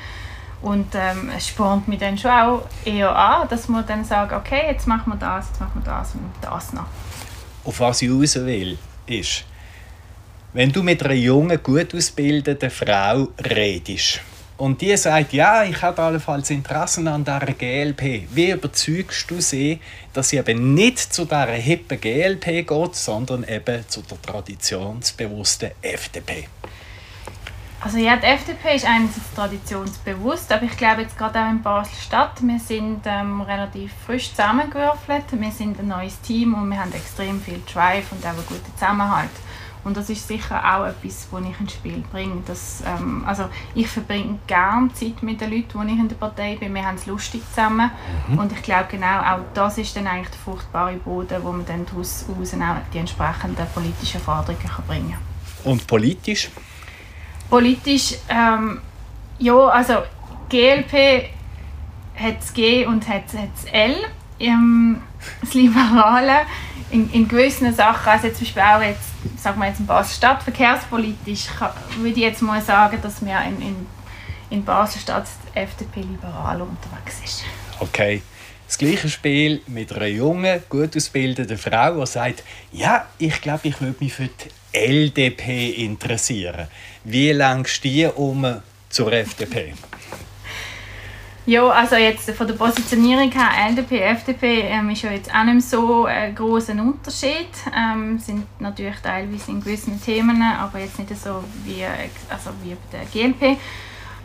Und 0.62 0.94
ähm, 0.94 1.30
es 1.36 1.48
spornt 1.48 1.88
mich 1.88 1.98
dann 1.98 2.16
schon 2.16 2.30
auch 2.30 2.62
eher 2.84 3.14
an, 3.14 3.48
dass 3.48 3.68
man 3.68 3.84
dann 3.86 4.04
sagt, 4.04 4.32
okay, 4.32 4.62
jetzt 4.70 4.86
machen 4.86 5.12
wir 5.12 5.16
das, 5.16 5.48
jetzt 5.48 5.60
machen 5.60 5.82
wir 5.84 5.92
das 5.92 6.14
und 6.14 6.30
das 6.40 6.72
noch. 6.72 6.86
auf 7.64 7.80
was 7.80 8.02
ich 8.02 8.10
raus 8.10 8.36
will, 8.36 8.78
ist, 9.06 9.44
wenn 10.52 10.70
du 10.70 10.82
mit 10.82 11.02
einer 11.02 11.14
jungen, 11.14 11.60
gut 11.62 11.94
ausgebildeten 11.94 12.70
Frau 12.70 13.28
redest 13.44 14.20
und 14.62 14.80
die 14.80 14.96
sagt, 14.96 15.32
ja, 15.32 15.64
ich 15.64 15.82
habe 15.82 16.00
allenfalls 16.00 16.48
Interessen 16.50 17.08
an 17.08 17.24
dieser 17.24 17.40
GLP, 17.40 18.28
wie 18.30 18.52
überzeugst 18.52 19.28
du 19.28 19.40
sie, 19.40 19.80
dass 20.12 20.28
sie 20.28 20.36
eben 20.36 20.72
nicht 20.74 21.00
zu 21.00 21.24
dieser 21.24 21.46
hippen 21.46 22.00
GLP 22.00 22.64
geht, 22.64 22.94
sondern 22.94 23.42
eben 23.42 23.84
zu 23.88 24.02
der 24.02 24.22
traditionsbewussten 24.22 25.72
FDP? 25.82 26.46
Also 27.80 27.98
ja, 27.98 28.14
die 28.14 28.26
FDP 28.26 28.76
ist 28.76 28.86
einerseits 28.86 29.34
traditionsbewusst, 29.34 30.52
aber 30.52 30.62
ich 30.62 30.76
glaube 30.76 31.02
jetzt 31.02 31.18
gerade 31.18 31.40
auch 31.40 31.50
in 31.50 31.60
Basel-Stadt, 31.60 32.40
wir 32.40 32.60
sind 32.60 33.00
ähm, 33.06 33.40
relativ 33.40 33.90
frisch 34.06 34.30
zusammengewürfelt, 34.30 35.24
wir 35.32 35.50
sind 35.50 35.80
ein 35.80 35.88
neues 35.88 36.20
Team 36.20 36.54
und 36.54 36.70
wir 36.70 36.78
haben 36.78 36.92
extrem 36.92 37.40
viel 37.40 37.60
Drive 37.66 38.12
und 38.12 38.24
auch 38.24 38.28
einen 38.28 38.46
guten 38.46 38.72
Zusammenhalt. 38.76 39.30
Und 39.84 39.96
das 39.96 40.10
ist 40.10 40.28
sicher 40.28 40.62
auch 40.62 40.86
etwas, 40.86 41.28
das 41.30 41.40
ich 41.40 41.60
ins 41.60 41.72
Spiel 41.72 42.04
bringe. 42.12 42.42
Das, 42.46 42.82
ähm, 42.86 43.24
also 43.26 43.44
ich 43.74 43.88
verbringe 43.88 44.38
gerne 44.46 44.92
Zeit 44.94 45.22
mit 45.22 45.40
den 45.40 45.50
Leuten, 45.50 45.86
die 45.86 45.94
ich 45.94 45.98
in 45.98 46.08
der 46.08 46.16
Partei 46.16 46.56
bin. 46.56 46.74
Wir 46.74 46.86
haben 46.86 46.96
es 46.96 47.06
lustig 47.06 47.42
zusammen. 47.50 47.90
Und 48.36 48.52
ich 48.52 48.62
glaube 48.62 48.86
genau, 48.90 49.20
auch 49.20 49.40
das 49.54 49.78
ist 49.78 49.96
dann 49.96 50.06
eigentlich 50.06 50.28
der 50.28 50.38
fruchtbare 50.38 50.94
Boden, 50.96 51.42
wo 51.42 51.52
man 51.52 51.66
dann 51.66 51.84
daraus 51.86 52.26
auch 52.28 52.92
die 52.92 52.98
entsprechenden 52.98 53.66
politischen 53.74 54.20
Forderungen 54.20 54.62
kann 54.62 54.84
bringen 54.86 55.16
kann. 55.62 55.72
Und 55.72 55.86
politisch? 55.86 56.50
Politisch, 57.50 58.14
ähm, 58.28 58.80
ja, 59.38 59.66
also 59.66 59.94
GLP 60.48 61.28
hat 62.14 62.38
das 62.38 62.52
G 62.54 62.86
und 62.86 63.08
hat, 63.08 63.24
das 63.26 63.64
L. 63.70 63.96
Ähm, 64.38 65.02
das 65.40 65.54
Liberale 65.54 66.46
in, 66.90 67.10
in 67.10 67.28
gewissen 67.28 67.72
Sachen, 67.74 68.08
also 68.08 68.28
zum 68.28 68.40
Beispiel 68.40 68.62
auch 68.62 68.82
jetzt, 68.82 69.11
sagen 69.36 69.60
wir 69.60 69.68
jetzt 69.68 69.80
in 69.80 69.86
Basel-Stadt, 69.86 70.42
verkehrspolitisch, 70.42 71.46
kann- 71.58 71.70
würde 71.96 72.10
ich 72.16 72.16
jetzt 72.22 72.42
mal 72.42 72.60
sagen, 72.62 72.98
dass 73.02 73.24
wir 73.24 73.40
in, 73.42 73.60
in, 73.62 73.86
in 74.50 74.64
Basel-Stadt 74.64 75.26
die 75.54 75.58
FDP 75.58 76.00
liberal 76.00 76.60
unterwegs 76.62 77.16
ist. 77.24 77.44
Okay. 77.80 78.22
Das 78.66 78.78
gleiche 78.78 79.10
Spiel 79.10 79.60
mit 79.66 79.92
einer 79.92 80.06
jungen, 80.06 80.62
gut 80.70 80.96
ausgebildeten 80.96 81.58
Frau, 81.58 82.00
die 82.00 82.06
sagt, 82.06 82.42
ja, 82.72 83.04
ich 83.18 83.38
glaube, 83.42 83.68
ich 83.68 83.78
würde 83.82 84.02
mich 84.02 84.14
für 84.14 84.28
die 84.28 84.78
LDP 84.78 85.72
interessieren. 85.84 86.68
Wie 87.04 87.32
längst 87.32 87.84
die 87.84 88.06
um 88.06 88.62
zur 88.88 89.12
FDP? 89.12 89.74
Ja, 91.44 91.68
also 91.68 91.96
jetzt 91.96 92.30
von 92.30 92.46
der 92.46 92.54
Positionierung 92.54 93.30
her, 93.32 93.68
LDP, 93.68 94.00
FDP 94.00 94.60
ähm, 94.60 94.90
ist 94.90 95.02
ja 95.02 95.10
jetzt 95.10 95.34
auch 95.34 95.42
nicht 95.42 95.68
so 95.68 96.04
ein 96.04 96.34
grosser 96.36 96.74
Unterschied. 96.74 97.50
Ähm, 97.76 98.18
sind 98.20 98.46
natürlich 98.60 98.96
teilweise 99.02 99.50
in 99.50 99.60
gewissen 99.60 100.00
Themen, 100.00 100.40
aber 100.40 100.78
jetzt 100.78 100.98
nicht 101.00 101.10
so 101.20 101.42
wie, 101.64 101.84
also 102.30 102.50
wie 102.62 102.76
bei 102.92 102.98
der 102.98 103.06
GLP. 103.06 103.58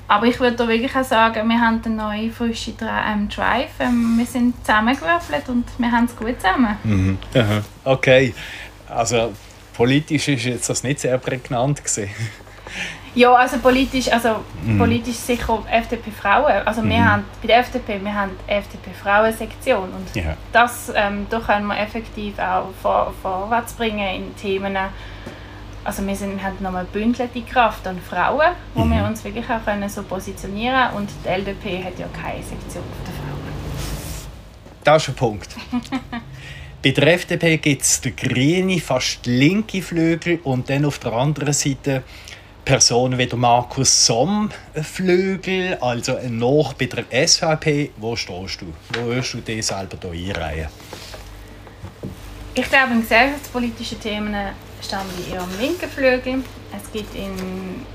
Aber 0.08 0.26
ich 0.28 0.40
würde 0.40 0.56
da 0.56 0.68
wirklich 0.68 0.96
auch 0.96 1.04
sagen, 1.04 1.50
wir 1.50 1.60
haben 1.60 1.82
eine 1.84 1.96
neue, 1.96 2.32
frische 2.32 2.74
ähm, 2.82 3.28
Drive. 3.30 3.72
Ähm, 3.80 4.16
wir 4.18 4.26
sind 4.26 4.54
zusammengewürfelt 4.64 5.50
und 5.50 5.66
wir 5.78 5.92
haben 5.92 6.06
es 6.06 6.16
gut 6.16 6.40
zusammen. 6.40 7.18
Aha. 7.36 7.62
Okay. 7.84 8.34
Also 8.88 9.34
politisch 9.74 10.28
ist 10.30 10.46
jetzt 10.46 10.70
das 10.70 10.84
nicht 10.84 11.00
sehr 11.00 11.18
prägnant 11.18 11.84
gewesen. 11.84 12.10
Ja, 13.18 13.34
also 13.34 13.58
politisch, 13.58 14.12
also 14.12 14.46
mhm. 14.64 14.78
politisch 14.78 15.16
sicher 15.16 15.64
FDP 15.72 16.12
Frauen. 16.12 16.62
Also 16.68 16.84
mhm. 16.84 16.90
wir 16.90 17.12
haben 17.12 17.24
bei 17.42 17.48
der 17.48 17.60
FDP, 17.60 18.00
wir 18.04 18.14
haben 18.14 18.32
FDP 18.46 18.92
Frauensektion 18.94 19.90
und 19.90 20.16
ja. 20.16 20.38
das, 20.52 20.94
ähm, 20.96 21.26
da 21.28 21.40
können 21.40 21.66
wir 21.66 21.80
effektiv 21.80 22.38
auch 22.38 22.70
vor, 22.80 23.12
vorwärts 23.24 23.74
bringen 23.74 24.08
in 24.08 24.36
Themen. 24.36 24.78
Also 25.84 26.06
wir 26.06 26.16
sind, 26.16 26.44
haben 26.44 26.58
nochmal 26.60 26.86
bündelte 26.86 27.42
Kraft 27.42 27.88
an 27.88 28.00
Frauen, 28.08 28.52
wo 28.76 28.86
mhm. 28.86 28.94
wir 28.94 29.06
uns 29.06 29.24
wirklich 29.24 29.50
auch 29.50 29.66
können 29.66 29.90
so 29.90 30.04
positionieren 30.04 30.92
und 30.96 31.10
die 31.26 31.30
LDP 31.30 31.84
hat 31.84 31.98
ja 31.98 32.06
keine 32.22 32.44
Sektion 32.44 32.84
für 32.84 33.12
die 33.12 33.18
Frauen. 33.18 33.38
Das 34.84 35.02
ist 35.02 35.10
ein 35.10 35.16
Punkt. 35.16 35.56
Bei 36.84 36.92
der 36.92 37.16
FDP 37.16 37.58
gibt 37.58 37.82
es 37.82 38.00
den 38.00 38.16
grünen, 38.16 38.80
fast 38.80 39.26
linke 39.26 39.82
Flügel 39.82 40.40
und 40.44 40.70
dann 40.70 40.86
auf 40.86 41.00
der 41.00 41.14
anderen 41.14 41.54
Seite 41.54 42.04
Personen 42.68 43.18
wie 43.18 43.26
der 43.26 43.38
Markus 43.38 44.06
Somm 44.06 44.50
Flügel, 44.84 45.78
also 45.80 46.18
noch 46.30 46.74
bei 46.74 46.88
der 46.88 47.06
SVP. 47.26 47.92
Wo 47.96 48.14
stehst 48.18 48.60
du? 48.60 48.74
Wo 48.90 49.08
wirst 49.08 49.36
du 49.36 49.38
dich 49.38 49.66
selber 49.66 49.98
hier 50.12 50.36
einreihen? 50.36 50.68
Ich 52.54 52.70
glaube, 52.70 52.92
in 52.92 53.00
gesellschaftspolitischen 53.00 54.02
Themen 54.02 54.36
stehen 54.82 55.00
wir 55.16 55.36
eher 55.36 55.44
am 55.44 55.60
linken 55.62 55.90
Flügel. 55.90 56.44
Es 56.76 56.92
gibt 56.92 57.16
in 57.16 57.86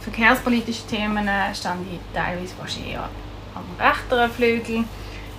verkehrspolitischen 0.00 0.88
Themen 0.88 1.28
stehen 1.54 1.86
die 1.90 2.00
teilweise 2.14 2.54
wahrscheinlich 2.56 2.94
eher 2.94 3.10
am 3.54 3.66
rechteren 3.78 4.30
Flügel. 4.30 4.84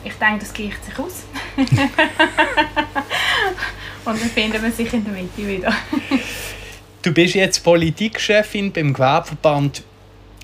Ich 0.04 0.13
denke, 0.13 0.41
das 0.41 0.54
gleicht 0.54 0.86
sich 0.86 1.00
aus. 1.00 1.23
Und 4.06 4.21
dann 4.21 4.30
finden 4.30 4.62
wir 4.62 4.71
sich 4.71 4.93
in 4.93 5.04
der 5.04 5.13
Mitte 5.13 5.38
wieder. 5.38 5.73
Du 7.01 7.13
bist 7.13 7.36
jetzt 7.36 7.63
Politikchefin 7.63 8.71
beim 8.71 8.93
Gewerbeverband. 8.93 9.83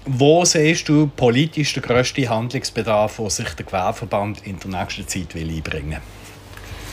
Wo 0.05 0.43
siehst 0.45 0.87
du 0.89 1.07
politisch 1.07 1.73
den 1.73 1.81
grössten 1.83 2.29
Handlungsbedarf, 2.29 3.17
den 3.17 3.29
sich 3.29 3.49
der 3.49 3.65
Gewerbeverband 3.65 4.45
in 4.45 4.59
der 4.59 4.81
nächsten 4.81 5.07
Zeit 5.07 5.33
will 5.33 5.49
einbringen 5.49 6.01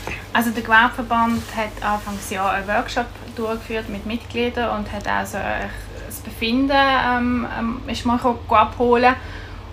will? 0.05 0.15
Also 0.33 0.51
der 0.51 0.63
Gewerbeverband 0.63 1.43
hat 1.55 1.83
Anfangs 1.83 2.29
Jahr 2.29 2.53
einen 2.53 2.67
Workshop 2.67 3.07
durchgeführt 3.35 3.89
mit 3.89 4.05
Mitgliedern 4.05 4.79
und 4.79 4.91
hat 4.91 5.07
also 5.07 5.37
das 6.07 6.19
Befinden 6.19 6.71
ähm, 6.71 7.47
ähm 7.57 7.81
ist 7.87 8.05
mal 8.05 8.19
abholen 8.49 9.15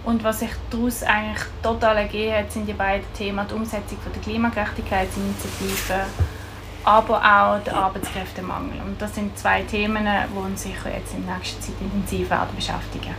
und 0.04 0.24
was 0.24 0.40
sich 0.40 0.50
daraus 0.70 1.02
eigentlich 1.02 1.46
total 1.62 1.98
ergeben 1.98 2.34
hat, 2.34 2.52
sind 2.52 2.66
die 2.66 2.72
beiden 2.72 3.06
Themen 3.14 3.46
die 3.48 3.54
Umsetzung 3.54 3.98
der 4.14 4.22
Klimagerechtigkeitsinitiative 4.22 6.06
aber 6.88 7.18
auch 7.18 7.62
der 7.64 7.74
Arbeitskräftemangel. 7.74 8.80
Und 8.80 9.02
das 9.02 9.14
sind 9.14 9.38
zwei 9.38 9.60
Themen, 9.60 10.06
die 10.06 10.38
uns 10.38 10.62
sicher 10.62 10.90
jetzt 10.90 11.12
in 11.12 11.26
nächster 11.26 11.60
Zeit 11.60 11.74
intensiv 11.82 12.30
werden 12.30 12.56
beschäftigen. 12.56 13.14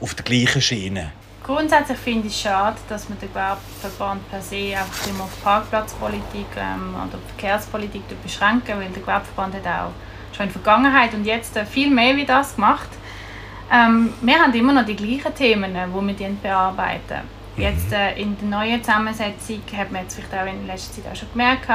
auf 0.00 0.14
der 0.14 0.24
gleichen 0.24 0.60
Schiene? 0.60 1.12
Grundsätzlich 1.42 1.98
finde 1.98 2.28
ich 2.28 2.34
es 2.34 2.42
schade, 2.42 2.76
dass 2.88 3.08
man 3.08 3.18
den 3.18 3.28
Gewerbeverband 3.28 4.30
per 4.30 4.42
se 4.42 4.76
einfach 4.76 5.06
immer 5.08 5.24
auf 5.24 5.42
Parkplatzpolitik 5.42 6.46
ähm, 6.56 6.94
oder 6.94 7.18
Verkehrspolitik 7.28 8.02
beschränken, 8.22 8.78
weil 8.78 8.88
der 8.90 9.00
Gewerbeverband 9.02 9.54
hat 9.54 9.66
auch 9.66 9.90
schon 10.36 10.46
in 10.46 10.52
der 10.52 10.62
Vergangenheit 10.62 11.14
und 11.14 11.24
jetzt 11.24 11.56
äh, 11.56 11.64
viel 11.64 11.90
mehr 11.90 12.14
wie 12.16 12.26
das 12.26 12.54
gemacht. 12.54 12.88
Ähm, 13.72 14.12
wir 14.20 14.38
haben 14.38 14.52
immer 14.52 14.72
noch 14.72 14.84
die 14.84 14.96
gleichen 14.96 15.34
Themen, 15.34 15.74
äh, 15.74 15.86
die 15.86 16.18
wir 16.18 16.30
bearbeiten. 16.42 17.20
Jetzt 17.56 17.88
mhm. 17.88 17.94
äh, 17.94 18.20
in 18.20 18.36
der 18.38 18.48
neuen 18.48 18.84
Zusammensetzung 18.84 19.62
hat 19.76 19.90
man 19.90 20.02
jetzt 20.02 20.14
vielleicht 20.14 20.34
auch 20.34 20.46
in 20.46 20.66
letzter 20.66 21.02
Zeit 21.02 21.12
auch 21.12 21.16
schon 21.16 21.30
gemerkt, 21.32 21.68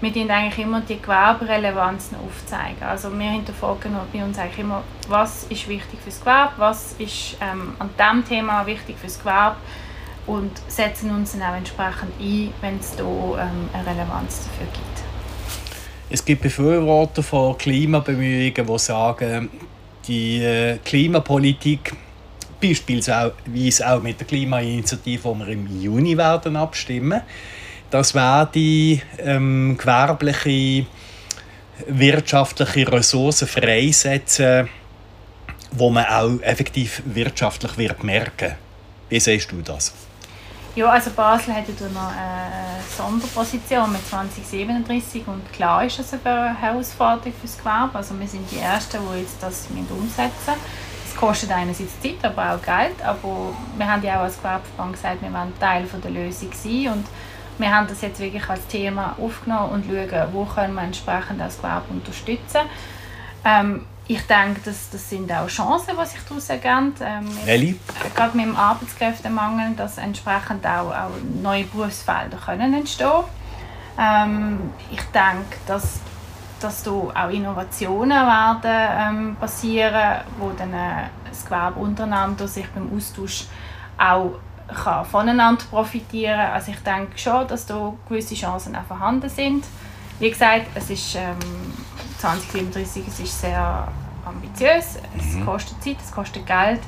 wir 0.00 0.12
tun 0.12 0.30
eigentlich 0.30 0.58
immer 0.64 0.82
die 0.82 1.00
Gewerberelevanzen 1.00 2.18
aufzeigen. 2.18 2.82
Also 2.82 3.10
wir 3.18 3.30
hinterfragen 3.30 3.92
bei 4.12 4.22
uns 4.22 4.38
eigentlich 4.38 4.58
immer, 4.58 4.82
was 5.08 5.44
ist 5.44 5.68
wichtig 5.68 5.98
fürs 6.02 6.20
Gewerbe, 6.20 6.52
was 6.58 6.94
ist 6.98 7.36
ähm, 7.40 7.74
an 7.78 7.90
diesem 7.98 8.24
Thema 8.28 8.66
wichtig 8.66 8.96
fürs 8.98 9.18
Gewerbe 9.18 9.56
und 10.26 10.50
setzen 10.68 11.10
uns 11.10 11.32
dann 11.32 11.42
auch 11.42 11.56
entsprechend 11.56 12.12
ein, 12.20 12.52
wenn 12.60 12.78
es 12.78 12.96
da 12.96 13.04
ähm, 13.04 13.68
eine 13.72 13.86
Relevanz 13.86 14.44
dafür 14.44 14.66
gibt. 14.72 15.02
Es 16.10 16.24
gibt 16.24 16.42
Befürworter 16.42 17.22
von 17.22 17.56
Klimabemühungen, 17.56 18.66
die 18.66 18.78
sagen, 18.78 19.50
die 20.06 20.42
äh, 20.42 20.78
Klimapolitik 20.84 21.94
beispielsweise 22.60 23.32
auch 23.88 24.02
mit 24.02 24.20
der 24.20 24.26
Klimainitiative, 24.26 25.34
die 25.34 25.38
wir 25.38 25.48
im 25.48 25.80
Juni 25.80 26.16
werden 26.16 26.56
abstimmen 26.56 27.22
das 27.90 28.14
die 28.54 29.00
ähm, 29.18 29.76
gewerbliche, 29.78 30.86
wirtschaftliche 31.86 32.90
Ressourcen 32.90 33.48
freisetzen, 33.48 34.68
wo 35.72 35.90
man 35.90 36.06
auch 36.06 36.40
effektiv 36.42 37.02
wirtschaftlich 37.04 37.76
wird 37.76 38.02
merken. 38.02 38.54
Wie 39.08 39.20
siehst 39.20 39.52
du 39.52 39.60
das? 39.62 39.92
Ja, 40.76 40.90
also 40.90 41.10
Basel 41.12 41.54
hat 41.54 41.64
ja 41.68 41.88
noch 41.88 42.10
eine 42.10 42.82
Sonderposition 42.94 43.90
mit 43.92 44.06
2037 44.06 45.26
und 45.26 45.50
klar 45.50 45.86
ist 45.86 45.98
das 45.98 46.12
eine 46.22 46.54
Herausforderung 46.60 47.32
für 47.32 47.46
das 47.46 47.56
Gewerbe. 47.56 47.96
Also 47.96 48.18
wir 48.20 48.28
sind 48.28 48.50
die 48.50 48.58
Ersten, 48.58 48.98
die 49.00 49.20
jetzt 49.20 49.36
das 49.40 49.68
umsetzen 49.70 50.28
müssen. 50.28 50.60
Es 51.08 51.16
kostet 51.16 51.50
einerseits 51.50 51.98
Zeit, 52.02 52.22
aber 52.22 52.54
auch 52.54 52.62
Geld. 52.62 53.02
Aber 53.02 53.54
wir 53.78 53.90
haben 53.90 54.02
ja 54.02 54.18
auch 54.18 54.24
als 54.24 54.36
Gewerbeverband 54.36 54.92
gesagt, 54.92 55.22
wir 55.22 55.32
wollen 55.32 55.58
Teil 55.58 55.86
der 55.86 56.10
Lösung 56.10 56.50
sein 56.52 56.92
und 56.92 57.06
wir 57.58 57.74
haben 57.74 57.86
das 57.86 58.02
jetzt 58.02 58.20
wirklich 58.20 58.48
als 58.48 58.66
Thema 58.66 59.16
aufgenommen 59.20 59.70
und 59.72 59.84
schauen, 59.86 60.28
wo 60.32 60.44
können 60.44 60.74
wir 60.74 60.82
entsprechend 60.82 61.40
das 61.40 61.58
Gewerbe 61.58 61.86
unterstützen. 61.90 62.60
Ähm, 63.44 63.86
ich 64.08 64.22
denke, 64.22 64.60
das, 64.64 64.90
das 64.90 65.10
sind 65.10 65.32
auch 65.32 65.48
Chancen, 65.48 65.94
die 66.00 66.06
sich 66.06 66.20
daraus 66.28 66.48
ergeben. 66.48 66.94
Ähm, 67.00 67.26
Welche? 67.44 67.74
Gerade 68.14 68.36
mit 68.36 68.46
dem 68.46 68.56
Arbeitskräftemangel, 68.56 69.74
dass 69.76 69.98
entsprechend 69.98 70.64
auch, 70.64 70.90
auch 70.90 71.10
neue 71.42 71.64
Berufsfelder 71.64 72.36
können 72.36 72.74
entstehen 72.74 73.24
ähm, 73.98 74.70
Ich 74.92 75.02
denke, 75.06 75.56
dass, 75.66 76.00
dass 76.60 76.84
da 76.84 76.90
auch 76.90 77.30
Innovationen 77.30 78.10
werden 78.10 78.70
ähm, 78.70 79.36
passieren, 79.40 80.20
wo 80.38 80.50
dann 80.50 80.72
äh, 80.72 81.08
das 81.28 81.44
Gewerbe 81.44 81.80
untereinander 81.80 82.46
sich 82.46 82.68
beim 82.68 82.96
Austausch 82.96 83.46
auch 83.98 84.38
kann 84.68 85.04
voneinander 85.04 85.64
profitieren. 85.70 86.38
Also 86.38 86.72
ich 86.72 86.78
denke 86.78 87.16
schon, 87.16 87.46
dass 87.48 87.66
da 87.66 87.92
gewisse 88.08 88.34
Chancen 88.34 88.74
auch 88.76 88.84
vorhanden 88.84 89.28
sind. 89.28 89.64
Wie 90.18 90.30
gesagt, 90.30 90.66
es 90.74 90.90
ist 90.90 91.14
ähm, 91.16 91.36
2037 92.18 93.02
es 93.06 93.20
ist 93.20 93.40
sehr 93.40 93.88
ambitiös, 94.24 94.96
es 95.18 95.34
mhm. 95.34 95.44
kostet 95.44 95.82
Zeit, 95.82 95.96
es 96.02 96.10
kostet 96.10 96.46
Geld, 96.46 96.80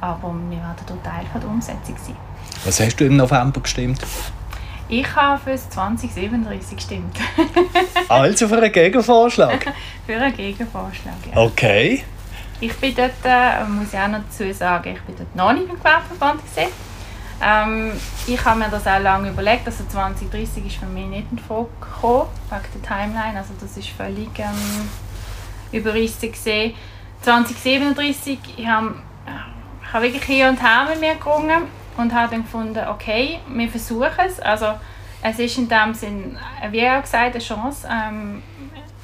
aber 0.00 0.34
wir 0.48 0.56
werden 0.56 0.76
dort 0.86 1.04
Teil 1.04 1.26
von 1.30 1.40
der 1.40 1.50
Umsetzung 1.50 1.96
sein. 1.96 2.16
Was 2.64 2.80
hast 2.80 2.96
du 2.96 3.06
im 3.06 3.16
November 3.16 3.60
gestimmt? 3.60 4.00
Ich 4.88 5.14
habe 5.14 5.40
für 5.40 5.56
2037 5.56 6.76
gestimmt. 6.76 7.16
also 8.08 8.48
für 8.48 8.56
einen 8.56 8.72
Gegenvorschlag? 8.72 9.72
für 10.06 10.16
einen 10.16 10.36
Gegenvorschlag, 10.36 11.14
ja. 11.32 11.40
Okay. 11.40 12.04
Ich 12.60 12.76
bin 12.76 12.94
dort, 12.94 13.12
äh, 13.24 13.64
muss 13.64 13.92
ich 13.92 13.98
auch 13.98 14.08
noch 14.08 14.18
dazu 14.18 14.52
sagen, 14.52 14.94
ich 14.94 15.00
bin 15.02 15.16
dort 15.16 15.34
noch 15.36 15.52
nicht 15.52 15.70
im 15.70 15.78
Gewerbeverband 15.78 16.44
gesehen. 16.44 16.68
Ähm, 17.42 17.92
ich 18.26 18.44
habe 18.44 18.58
mir 18.58 18.68
das 18.68 18.86
auch 18.86 19.00
lange 19.00 19.30
überlegt, 19.30 19.66
also 19.66 19.84
2030 19.84 20.66
ist 20.66 20.76
für 20.76 20.86
mich 20.86 21.06
nicht 21.06 21.26
in 21.30 21.38
Frage 21.38 21.68
wegen 22.02 22.62
der 22.74 22.82
Timeline, 22.82 23.38
also 23.38 23.54
das 23.58 23.76
ist 23.76 23.88
völlig 23.88 24.38
ähm, 24.38 24.88
überrissen 25.72 26.30
gesehen. 26.30 26.74
2037, 27.22 28.38
ich 28.56 28.66
habe, 28.66 28.94
ich 29.82 29.92
habe 29.92 30.04
wirklich 30.04 30.24
hier 30.24 30.48
und 30.48 30.62
her 30.62 30.86
mit 30.90 31.00
mir 31.00 31.14
gerungen 31.14 31.62
und 31.96 32.14
habe 32.14 32.30
dann 32.30 32.42
gefunden, 32.42 32.86
okay, 32.88 33.40
wir 33.48 33.68
versuchen 33.68 34.26
es, 34.26 34.38
also 34.40 34.74
es 35.22 35.38
ist 35.38 35.58
in 35.58 35.68
dem 35.68 35.94
Sinn, 35.94 36.38
wie 36.70 36.88
auch 36.88 37.02
gesagt, 37.02 37.34
eine 37.34 37.44
Chance, 37.44 37.88
ähm, 37.90 38.42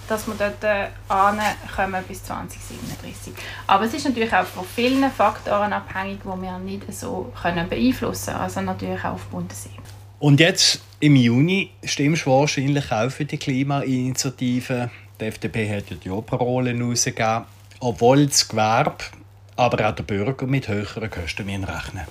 dass 0.08 0.26
wir 0.26 0.34
dort 0.34 0.62
äh, 0.64 0.88
kommen 1.08 2.04
bis 2.06 2.24
2037. 2.24 3.32
Aber 3.66 3.84
es 3.84 3.94
ist 3.94 4.06
natürlich 4.06 4.32
auch 4.32 4.44
von 4.44 4.64
vielen 4.64 5.10
Faktoren 5.10 5.72
abhängig, 5.72 6.20
die 6.22 6.42
wir 6.42 6.58
nicht 6.58 6.92
so 6.92 7.32
können 7.40 7.68
beeinflussen 7.68 8.32
können. 8.32 8.40
Also 8.40 8.60
natürlich 8.60 9.04
auch 9.04 9.14
auf 9.14 9.24
Bundesebene. 9.26 9.82
Und 10.18 10.40
jetzt 10.40 10.80
im 11.00 11.16
Juni 11.16 11.70
stimmst 11.84 12.24
du 12.24 12.30
wahrscheinlich 12.30 12.90
auch 12.90 13.10
für 13.10 13.24
die 13.24 13.36
Klimainitiative. 13.36 14.90
Die 15.20 15.24
FDP 15.24 15.76
hat 15.76 15.90
ja 15.90 15.96
die 15.96 16.08
Parolen 16.22 16.82
rausgegeben. 16.82 17.44
Obwohl 17.80 18.26
das 18.26 18.48
Gewerbe 18.48 19.04
aber 19.56 19.88
auch 19.88 19.94
der 19.94 20.02
Bürger 20.02 20.46
mit 20.46 20.68
höheren 20.68 21.10
Kosten 21.10 21.48
rechnen 21.48 22.06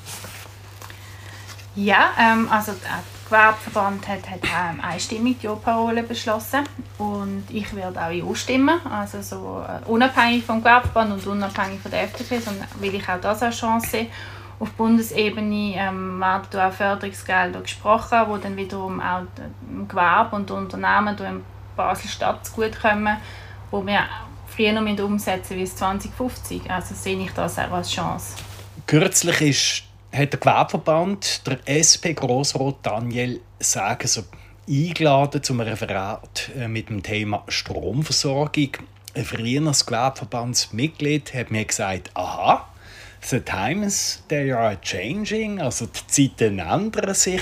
Ja, 1.75 2.11
ähm, 2.19 2.49
also 2.49 2.73
der 2.73 3.03
Gewerbeverband 3.25 4.07
hat, 4.07 4.29
hat 4.29 4.39
ähm, 4.43 4.81
einstimmig 4.81 5.39
die 5.39 5.47
Parole 5.47 6.03
beschlossen 6.03 6.63
und 6.97 7.43
ich 7.49 7.75
werde 7.75 7.99
auch 7.99 8.11
ja 8.11 8.35
stimmen, 8.35 8.79
also 8.85 9.21
so 9.21 9.63
äh, 9.67 9.89
unabhängig 9.89 10.43
vom 10.43 10.59
Gewerbeverband 10.59 11.13
und 11.13 11.27
unabhängig 11.27 11.79
von 11.81 11.91
der 11.91 12.03
FDP, 12.03 12.39
sondern 12.39 12.67
will 12.79 12.93
ich 12.93 13.07
auch 13.09 13.19
das 13.19 13.41
als 13.41 13.57
Chance 13.57 13.87
sehen. 13.87 14.07
Auf 14.59 14.71
Bundesebene 14.71 15.75
ähm, 15.75 16.19
werden 16.19 16.59
auch 16.59 16.71
Förderungsgelder 16.71 17.61
gesprochen, 17.61 18.19
die 18.33 18.41
dann 18.41 18.55
wiederum 18.55 19.01
auch 19.01 19.23
dem 19.69 19.87
Gewerbe 19.87 20.35
und 20.35 20.49
Unternehmen 20.51 21.17
in 21.17 21.43
Basel-Stadt 21.75 22.45
zugutekommen, 22.45 23.17
wo 23.71 23.85
wir 23.85 24.03
früher 24.47 24.71
noch 24.71 25.03
umsetzen 25.03 25.57
wie 25.57 25.65
2050. 25.65 26.69
Also 26.69 26.95
sehe 26.95 27.19
ich 27.19 27.31
das 27.31 27.59
auch 27.59 27.71
als 27.71 27.91
Chance. 27.91 28.35
Kürzlich 28.87 29.41
ist, 29.41 29.83
hat 30.15 30.31
der 30.31 30.39
Gewerbeverband 30.39 31.45
der 31.45 31.59
SP 31.67 32.15
Grossrot 32.15 32.77
Daniel 32.83 33.41
Sagen 33.59 34.07
so 34.07 34.23
eingeladen 34.67 35.43
zum 35.43 35.59
Referat 35.59 36.51
äh, 36.57 36.67
mit 36.67 36.89
dem 36.89 37.03
Thema 37.03 37.43
Stromversorgung. 37.47 38.69
Ein 39.13 39.25
früheres 39.25 39.85
Gewerbeverbandsmitglied 39.85 41.33
hat 41.33 41.51
mir 41.51 41.65
gesagt, 41.65 42.11
aha, 42.15 42.67
the 43.21 43.39
times 43.39 44.23
they 44.29 44.51
are 44.51 44.77
changing, 44.81 45.61
also 45.61 45.85
die 45.87 46.07
Zeiten 46.07 46.59
ändern 46.59 47.13
sich. 47.13 47.41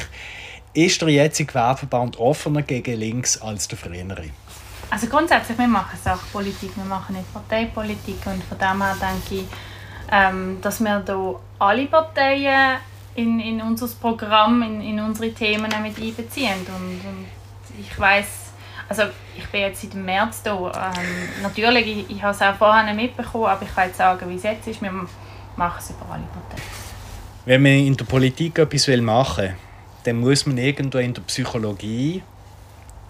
Ist 0.74 1.02
der 1.02 1.10
jetzige 1.10 1.54
Gewerbeverband 1.54 2.18
offener 2.18 2.64
gegen 2.64 3.00
links 3.00 3.40
als 3.42 3.68
der 3.68 3.78
frühere? 3.78 4.30
Also 4.90 5.08
grundsätzlich, 5.08 5.58
wir 5.58 5.68
machen 5.68 5.98
Sachpolitik, 6.04 6.76
wir 6.76 6.86
machen 6.86 7.16
nicht 7.16 7.32
Parteipolitik 7.34 8.18
und 8.26 8.44
von 8.44 8.58
dem 8.58 8.82
her 8.82 8.96
denke 9.00 9.44
ich, 9.44 9.48
ähm, 10.12 10.60
dass 10.62 10.80
wir 10.80 11.04
hier 11.06 11.40
alle 11.60 11.86
Parteien 11.86 12.78
in, 13.16 13.40
in 13.40 13.62
unser 13.62 13.88
Programm, 13.88 14.62
in, 14.64 14.82
in 14.82 15.00
unsere 15.00 15.32
Themen 15.34 15.72
mit 15.82 15.98
einbeziehen. 15.98 16.66
Und, 16.68 17.02
und 17.10 17.26
ich 17.80 18.00
weiß, 18.00 18.28
also 18.90 19.04
ich 19.38 19.46
bin 19.48 19.62
jetzt 19.62 19.82
seit 19.82 19.96
März 19.96 20.42
hier. 20.44 20.72
Ähm, 20.76 21.42
natürlich, 21.42 21.88
ich, 21.88 22.18
ich 22.18 22.24
habe 22.24 22.34
es 22.34 22.42
auch 22.42 22.56
vorher 22.56 22.84
nicht 22.84 22.96
mitbekommen, 22.96 23.46
aber 23.46 23.64
ich 23.64 23.74
kann 23.74 23.88
jetzt 23.88 23.98
sagen, 23.98 24.30
wie 24.30 24.36
es 24.36 24.44
jetzt 24.44 24.68
ist. 24.68 24.82
Wir 24.82 24.92
machen 24.92 25.80
es 25.80 25.90
über 25.90 26.06
alle 26.12 26.24
Parteien. 26.24 26.64
Wenn 27.46 27.62
man 27.62 27.72
in 27.72 27.98
der 27.98 28.06
Politik 28.06 28.58
etwas 28.60 28.88
machen 29.02 29.44
will, 29.44 29.56
dann 30.04 30.20
muss 30.20 30.46
man 30.46 30.58
irgendwo 30.58 30.98
in 30.98 31.14
der 31.14 31.22
Psychologie 31.22 32.24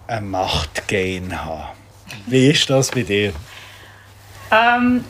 ein 0.06 0.30
Machtgehen 0.30 1.44
haben. 1.44 1.76
Wie 2.26 2.50
ist 2.50 2.68
das 2.68 2.90
bei 2.90 3.02
dir? 3.02 3.32
Ähm, 4.50 5.04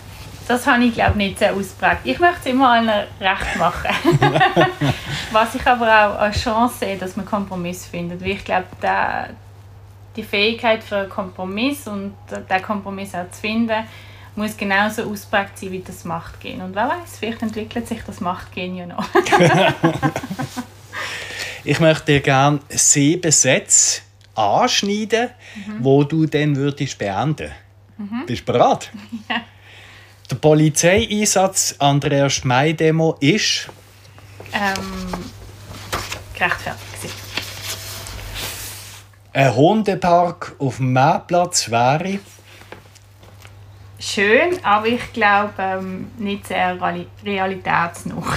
das 0.48 0.66
habe 0.66 0.84
ich 0.84 0.94
glaube 0.94 1.16
nicht 1.16 1.38
sehr 1.38 1.54
ausprägt. 1.54 2.00
Ich 2.04 2.18
möchte 2.18 2.40
es 2.40 2.46
immer 2.46 2.70
allen 2.70 2.88
recht 2.88 3.56
machen. 3.58 3.90
Was 5.32 5.54
ich 5.54 5.66
aber 5.66 5.86
auch 5.86 6.18
als 6.20 6.40
Chance 6.42 6.78
sehe, 6.80 6.98
dass 6.98 7.16
man 7.16 7.24
Kompromiss 7.26 7.86
findet. 7.86 8.20
Weil 8.20 8.32
ich 8.32 8.44
glaube, 8.44 8.66
der, 8.82 9.30
die 10.16 10.22
Fähigkeit 10.22 10.84
für 10.84 10.98
einen 10.98 11.10
Kompromiss 11.10 11.86
und 11.88 12.14
den 12.30 12.62
Kompromiss 12.62 13.14
auch 13.14 13.30
zu 13.30 13.40
finden, 13.40 13.84
muss 14.36 14.56
genauso 14.56 15.04
ausprägt 15.10 15.58
sein 15.58 15.72
wie 15.72 15.80
das 15.80 16.04
Machtgehen. 16.04 16.60
Und 16.60 16.74
wer 16.74 16.88
weiß, 16.88 17.18
vielleicht 17.18 17.42
entwickelt 17.42 17.86
sich 17.86 18.02
das 18.04 18.20
Machtgehen 18.20 18.76
ja 18.76 18.86
noch. 18.86 19.06
ich 21.64 21.78
möchte 21.80 22.06
dir 22.06 22.20
gerne 22.20 22.60
sieben 22.68 23.30
Sätze 23.30 24.02
anschneiden, 24.34 25.30
mhm. 25.54 25.84
wo 25.84 26.02
du 26.02 26.26
dann 26.26 26.56
würdest 26.56 26.98
beenden. 26.98 27.52
Mhm. 27.96 28.26
Bist 28.26 28.48
du 28.48 28.52
bereit? 28.52 28.90
Ja. 29.28 29.40
Der 30.30 30.36
Polizeieinsatz 30.36 31.74
an 31.78 32.00
der 32.00 32.24
1. 32.24 32.44
Mai-Demo 32.44 33.16
ist? 33.20 33.68
Ähm, 34.54 35.12
gerechtfertigt. 36.32 37.14
Ein 39.34 39.54
Hundepark 39.54 40.56
auf 40.58 40.78
dem 40.78 40.94
Marktplatz 40.94 41.70
wäre? 41.70 42.20
Schön, 43.98 44.58
aber 44.62 44.86
ich 44.86 45.12
glaube 45.12 45.52
ähm, 45.58 46.10
nicht 46.18 46.46
sehr 46.46 46.78
realitätsnah. 47.24 48.22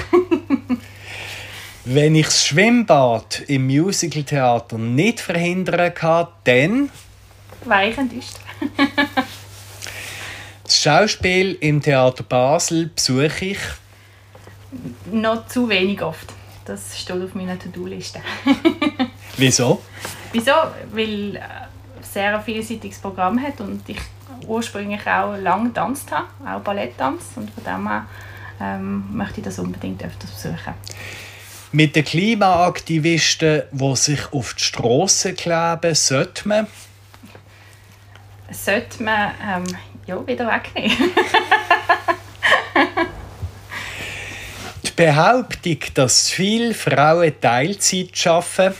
Wenn 1.85 2.15
ich 2.15 2.25
das 2.25 2.45
Schwimmbad 2.45 3.43
im 3.47 3.67
Musicaltheater 3.67 4.77
nicht 4.77 5.21
verhindern 5.21 5.93
kann, 5.93 6.27
dann... 6.43 6.89
Wäre 7.63 7.89
ich 7.89 7.97
enttäuscht. 7.97 8.35
das 10.67 10.81
Schauspiel 10.81 11.57
im 11.61 11.81
Theater 11.81 12.23
Basel 12.23 12.87
besuche 12.93 13.45
ich... 13.45 13.59
Noch 15.11 15.47
zu 15.47 15.69
wenig 15.69 16.01
oft. 16.01 16.33
Das 16.65 16.99
steht 16.99 17.21
auf 17.21 17.33
meiner 17.33 17.57
To-Do-Liste. 17.57 18.19
Wieso? 19.37 19.81
Wieso? 20.33 20.51
Weil 20.91 21.41
es 22.01 22.13
sehr 22.13 22.37
ein 22.37 22.43
vielseitiges 22.43 22.99
Programm 22.99 23.41
hat 23.41 23.61
und 23.61 23.87
ich 23.87 23.99
ursprünglich 24.45 25.07
auch 25.07 25.37
lange 25.37 25.69
getanzt 25.69 26.11
habe, 26.11 26.27
auch 26.45 26.59
Balletttanz. 26.59 27.23
Und 27.35 27.49
von 27.49 27.63
dem 27.63 27.87
her 27.87 28.05
ähm, 28.59 29.05
möchte 29.15 29.39
ich 29.39 29.45
das 29.45 29.59
unbedingt 29.59 30.03
öfters 30.03 30.31
besuchen 30.31 30.73
mit 31.71 31.95
den 31.95 32.05
Klimaaktivisten, 32.05 33.63
die 33.71 33.95
sich 33.95 34.33
auf 34.33 34.53
die 34.53 34.63
Straße 34.63 35.33
kleben, 35.33 35.95
sollte 35.95 36.47
man? 36.47 36.67
Sollte 38.51 39.03
man 39.03 39.31
ähm, 39.45 39.63
ja, 40.07 40.25
wieder 40.25 40.47
wegnehmen. 40.47 41.11
die 44.83 44.91
Behauptung, 44.91 45.77
dass 45.93 46.29
viele 46.29 46.73
Frauen 46.73 47.39
Teilzeit 47.39 48.25
arbeiten, 48.25 48.73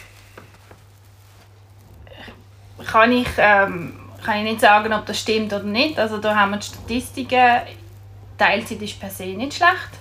kann 2.86 3.12
ich, 3.12 3.28
ähm, 3.38 3.94
kann 4.24 4.38
ich 4.38 4.44
nicht 4.44 4.62
sagen, 4.62 4.94
ob 4.94 5.06
das 5.06 5.20
stimmt 5.20 5.54
oder 5.54 5.64
nicht. 5.64 6.00
Also 6.00 6.18
da 6.18 6.36
haben 6.36 6.52
wir 6.52 6.58
die 6.58 6.66
Statistiken. 6.66 7.62
Teilzeit 8.38 8.82
ist 8.82 9.00
per 9.00 9.10
se 9.10 9.26
nicht 9.26 9.56
schlecht. 9.56 9.92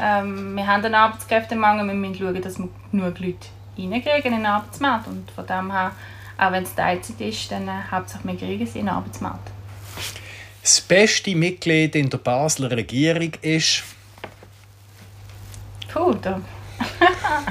Ähm, 0.00 0.54
wir 0.54 0.66
haben 0.66 0.84
einen 0.84 0.94
Arbeitskräftemangel, 0.94 1.86
wir 1.86 1.94
müssen 1.94 2.14
schauen, 2.14 2.40
dass 2.40 2.58
wir 2.58 2.68
genug 2.90 3.18
Leute 3.18 3.48
reinkriegen 3.76 4.32
in 4.32 4.38
den 4.38 4.46
Arbeitsmarkt. 4.46 5.08
Und 5.08 5.30
von 5.30 5.46
dem 5.46 5.70
her, 5.72 5.92
auch 6.38 6.52
wenn 6.52 6.62
es 6.62 6.74
Teilzeit 6.74 7.20
ist, 7.20 7.50
dann 7.50 7.68
äh, 7.68 7.72
hauptsächlich 7.90 8.40
wir 8.40 8.46
kriegen 8.48 8.66
sie 8.66 8.78
in 8.78 8.86
den 8.86 8.94
Arbeitsmarkt. 8.94 9.50
Das 10.62 10.80
beste 10.80 11.34
Mitglied 11.34 11.94
in 11.94 12.10
der 12.10 12.18
Basler 12.18 12.70
Regierung 12.70 13.32
ist? 13.40 13.82
Puh, 15.92 16.14
da. 16.14 16.40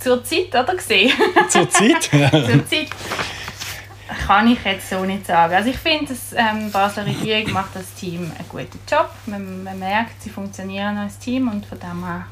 Zur 0.00 0.22
Zeit, 0.24 0.48
oder? 0.48 0.74
Gesehen? 0.74 1.12
Zur 1.48 1.70
Zeit? 1.70 2.02
Zur 2.10 2.66
Zeit 2.66 2.88
kann 4.26 4.48
ich 4.50 4.62
jetzt 4.64 4.90
so 4.90 5.04
nicht 5.04 5.26
sagen. 5.26 5.54
Also 5.54 5.70
ich 5.70 5.76
finde, 5.76 6.12
die 6.12 6.36
ähm, 6.36 6.70
Basler 6.70 7.06
Regierung 7.06 7.52
macht 7.52 7.74
das 7.74 7.94
Team 7.94 8.30
einen 8.36 8.48
guten 8.48 8.78
Job. 8.88 9.10
Man, 9.26 9.62
man, 9.62 9.78
merkt, 9.78 10.22
sie 10.22 10.30
funktionieren 10.30 10.96
als 10.98 11.18
Team 11.18 11.48
und 11.48 11.64
von 11.66 11.78
dem 11.78 12.04
her 12.04 12.26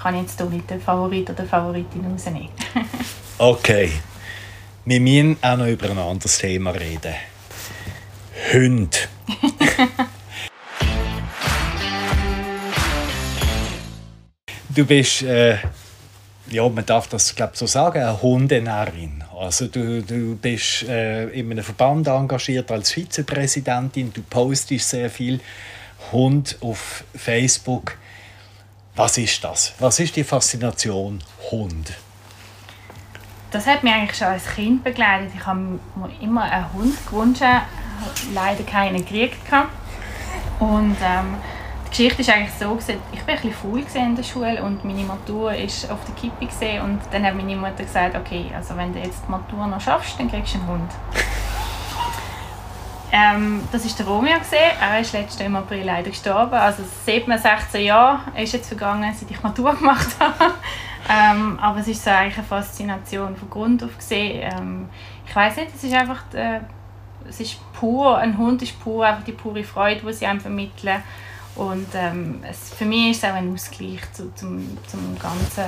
kann 0.00 0.14
ich 0.14 0.22
jetzt 0.22 0.40
hier 0.40 0.50
nicht 0.50 0.70
den 0.70 0.80
Favorit 0.80 1.30
oder 1.30 1.44
Favoritin 1.44 2.04
rausnehmen. 2.10 2.50
okay. 3.38 3.92
Wir 4.84 5.00
müssen 5.00 5.36
auch 5.40 5.56
noch 5.56 5.66
über 5.66 5.90
ein 5.90 5.98
anderes 5.98 6.38
Thema 6.38 6.70
reden. 6.70 7.14
Hunde. 8.52 8.98
du 14.68 14.84
bist, 14.84 15.22
äh, 15.22 15.56
ja, 16.50 16.68
man 16.68 16.84
darf 16.84 17.08
das 17.08 17.34
glaub, 17.34 17.56
so 17.56 17.66
sagen, 17.66 18.02
eine 18.02 18.20
Hundenärin. 18.20 19.24
Also 19.38 19.66
du, 19.66 20.02
du 20.02 20.36
bist 20.36 20.82
äh, 20.84 21.28
in 21.28 21.50
einem 21.50 21.64
Verband 21.64 22.06
engagiert 22.06 22.70
als 22.70 22.92
Vizepräsidentin, 22.92 24.12
du 24.12 24.22
postest 24.22 24.90
sehr 24.90 25.10
viel 25.10 25.40
Hund 26.12 26.58
auf 26.60 27.04
Facebook. 27.14 27.96
Was 28.94 29.18
ist 29.18 29.42
das? 29.42 29.72
Was 29.78 29.98
ist 29.98 30.14
die 30.16 30.24
Faszination 30.24 31.24
Hund? 31.50 31.92
Das 33.50 33.66
hat 33.66 33.82
mich 33.84 33.92
eigentlich 33.92 34.16
schon 34.18 34.28
als 34.28 34.46
Kind 34.46 34.84
begleitet. 34.84 35.30
Ich 35.36 35.46
habe 35.46 35.60
mir 35.60 35.80
immer 36.20 36.42
einen 36.42 36.72
Hund 36.72 36.94
gewünscht, 37.08 37.42
leider 38.32 38.64
keinen 38.64 39.04
gekriegt. 39.04 39.38
Und 40.60 40.96
ähm, 41.02 41.36
Geschichte 41.96 42.22
ist 42.22 42.30
eigentlich 42.30 42.54
so, 42.58 42.76
ich 43.12 43.20
war 43.20 43.34
ein 43.34 43.36
bisschen 43.36 43.52
faul 43.52 43.84
in 43.94 44.16
der 44.16 44.24
Schule 44.24 44.60
und 44.64 44.84
meine 44.84 45.04
Matur 45.04 45.54
ist 45.54 45.88
auf 45.88 46.00
der 46.04 46.14
Kippe 46.16 46.44
gesehen 46.44 46.82
und 46.82 46.98
dann 47.12 47.24
hat 47.24 47.36
meine 47.36 47.54
Mutter 47.54 47.84
gesagt, 47.84 48.16
okay, 48.16 48.50
also 48.52 48.76
wenn 48.76 48.92
du 48.92 48.98
jetzt 48.98 49.22
die 49.24 49.30
Matur 49.30 49.64
noch 49.68 49.80
schaffst, 49.80 50.18
dann 50.18 50.28
kriegst 50.28 50.54
du 50.54 50.58
einen 50.58 50.66
Hund. 50.66 50.90
ähm, 53.12 53.60
das 53.70 53.84
ist 53.84 53.96
der 53.96 54.06
Romeo 54.06 54.40
gesehen. 54.40 54.72
Er 54.80 54.98
ist 54.98 55.12
letztes 55.12 55.38
Jahr 55.38 55.46
im 55.46 55.54
April 55.54 55.84
leider 55.84 56.10
gestorben. 56.10 56.54
Also 56.54 56.82
16 57.04 57.84
Jahre 57.84 58.22
ist 58.42 58.54
jetzt 58.54 58.66
vergangen, 58.66 59.14
seit 59.16 59.30
ich 59.30 59.40
Matur 59.40 59.72
gemacht 59.76 60.16
habe. 60.18 60.54
ähm, 61.08 61.60
aber 61.60 61.78
es 61.78 61.86
ist 61.86 62.02
so 62.02 62.10
eigentlich 62.10 62.38
eine 62.38 62.46
Faszination 62.46 63.36
von 63.36 63.48
Grund 63.48 63.84
auf 63.84 63.96
gesehen. 63.96 64.50
Ähm, 64.52 64.88
ich 65.24 65.36
weiß 65.36 65.58
nicht, 65.58 65.76
es 65.76 65.84
ist 65.84 65.94
einfach, 65.94 66.24
äh, 66.34 66.58
es 67.28 67.40
ist 67.40 67.56
pur, 67.72 68.18
ein 68.18 68.36
Hund 68.38 68.62
ist 68.62 68.78
pur, 68.80 69.06
einfach 69.06 69.24
die 69.24 69.32
pure 69.32 69.64
Freude, 69.64 70.02
die 70.06 70.12
sie 70.12 70.26
einem 70.26 70.40
vermitteln 70.40 71.02
Und 71.56 71.88
ähm, 71.94 72.40
es, 72.48 72.74
für 72.74 72.84
mich 72.84 73.12
ist 73.12 73.24
es 73.24 73.30
auch 73.30 73.34
ein 73.34 73.52
Ausgleich 73.52 74.00
zu, 74.12 74.34
zum, 74.34 74.76
zum 74.86 75.18
ganzen, 75.18 75.64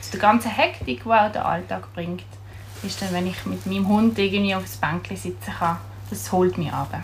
zu 0.00 0.10
der 0.12 0.20
ganzen 0.20 0.50
Hektik, 0.50 1.02
die 1.04 1.10
auch 1.10 1.32
der 1.32 1.46
Alltag 1.46 1.92
bringt. 1.94 2.24
Ist 2.82 3.00
dann, 3.00 3.12
wenn 3.12 3.26
ich 3.26 3.44
mit 3.46 3.64
meinem 3.66 3.88
Hund 3.88 4.18
irgendwie 4.18 4.54
auf 4.54 4.62
das 4.62 4.76
Bänkchen 4.76 5.16
sitzen 5.16 5.52
kann, 5.58 5.78
das 6.10 6.30
holt 6.30 6.58
mich 6.58 6.72
ab. 6.72 7.02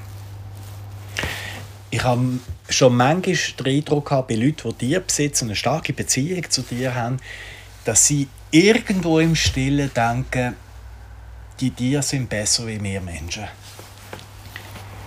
Ich 1.91 2.03
habe 2.05 2.39
schon 2.69 2.97
manchmal 2.97 3.37
den 3.37 3.67
Eindruck 3.67 4.09
gehabt, 4.09 4.29
bei 4.29 4.35
Leuten, 4.35 4.69
die 4.71 4.87
Tiere 4.87 5.01
besitzen 5.01 5.45
und 5.45 5.51
eine 5.51 5.57
starke 5.57 5.93
Beziehung 5.93 6.49
zu 6.49 6.63
dir 6.63 6.95
haben, 6.95 7.19
dass 7.85 8.07
sie 8.07 8.29
irgendwo 8.51 9.19
im 9.19 9.35
Stillen 9.35 9.91
denken, 9.95 10.57
die 11.61 11.71
Tiere 11.71 12.03
sind 12.03 12.29
besser 12.29 12.67
wie 12.67 12.83
wir 12.83 13.01
Menschen. 13.01 13.45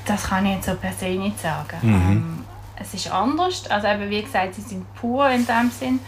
Das 0.05 0.29
kann 0.29 0.45
ich 0.45 0.55
jetzt 0.55 0.65
so 0.65 0.75
per 0.75 0.93
se 0.93 1.07
nicht 1.07 1.39
sagen. 1.39 1.77
Mhm. 1.81 1.93
Ähm, 1.93 2.45
es 2.77 2.93
ist 2.93 3.11
anders. 3.11 3.69
Also 3.69 3.87
eben, 3.87 4.09
wie 4.09 4.21
gesagt, 4.21 4.55
sie 4.55 4.61
sind 4.61 4.93
pur 4.95 5.29
in 5.29 5.45
dem 5.45 5.71
Sinn. 5.71 5.99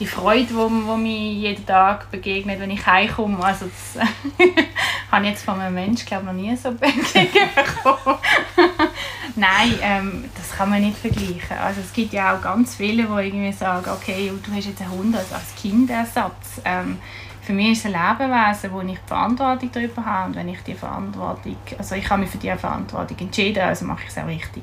Die 0.00 0.06
Freude, 0.06 0.46
die, 0.46 0.54
die 0.54 0.96
mir 0.96 1.32
jeden 1.32 1.64
Tag 1.64 2.10
begegnet, 2.10 2.58
wenn 2.58 2.70
ich 2.70 2.84
heimkomme, 2.84 3.42
also 3.44 3.66
das 3.66 4.02
habe 5.10 5.24
ich 5.24 5.30
jetzt 5.30 5.44
von 5.44 5.60
einem 5.60 5.74
Menschen 5.74 6.04
glaube 6.04 6.26
noch 6.26 6.32
nie 6.32 6.56
so 6.56 6.72
begegnet 6.72 7.54
bekommen. 7.54 8.18
Nein, 9.36 9.78
ähm, 9.82 10.24
das 10.36 10.50
kann 10.50 10.70
man 10.70 10.80
nicht 10.80 10.98
vergleichen. 10.98 11.58
Also 11.62 11.80
es 11.80 11.92
gibt 11.92 12.12
ja 12.12 12.36
auch 12.36 12.42
ganz 12.42 12.74
viele, 12.74 13.04
die 13.04 13.26
irgendwie 13.26 13.52
sagen, 13.52 13.88
okay, 13.90 14.32
du 14.44 14.52
hast 14.52 14.66
jetzt 14.66 14.80
einen 14.80 14.90
Hund 14.90 15.16
als, 15.16 15.32
als 15.32 15.54
Kindersatz. 15.54 16.60
Ähm, 16.64 16.98
für 17.44 17.52
mich 17.52 17.72
ist 17.72 17.84
es 17.84 17.86
ein 17.86 17.92
Lebewesen, 17.92 18.72
wo 18.72 18.80
ich 18.80 18.98
die 18.98 19.06
Verantwortung 19.06 19.70
darüber 19.72 20.04
habe 20.04 20.28
und 20.28 20.36
wenn 20.36 20.48
ich 20.48 20.60
die 20.60 20.74
Verantwortung, 20.74 21.56
also 21.76 21.94
ich 21.94 22.08
habe 22.08 22.22
mich 22.22 22.30
für 22.30 22.38
die 22.38 22.52
Verantwortung 22.56 23.18
entschieden, 23.18 23.62
also 23.62 23.84
mache 23.84 24.04
ich 24.04 24.10
es 24.10 24.18
auch 24.18 24.26
richtig. 24.26 24.62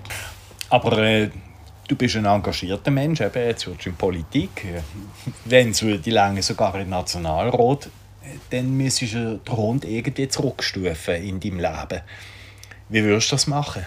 Aber 0.70 0.98
äh, 0.98 1.30
du 1.88 1.96
bist 1.96 2.16
ein 2.16 2.26
engagierter 2.26 2.92
Mensch, 2.92 3.22
eben, 3.22 3.46
jetzt 3.46 3.68
wirst 3.68 3.86
du 3.86 3.90
in 3.90 3.96
Politik. 3.96 4.66
Wenn 5.46 5.70
es 5.70 5.80
die 5.80 6.10
lange 6.10 6.42
sogar 6.42 6.74
im 6.80 6.90
Nationalrat, 6.90 7.90
dann 8.50 8.78
müsstest 8.78 9.14
du 9.14 9.38
den 9.38 9.58
Hund 9.58 9.86
irgendwie 9.86 10.28
zurückstufen 10.28 11.16
in 11.16 11.40
deinem 11.40 11.60
Leben. 11.60 12.02
Wie 12.90 13.04
würdest 13.04 13.32
du 13.32 13.36
das 13.36 13.48
machen? 13.48 13.86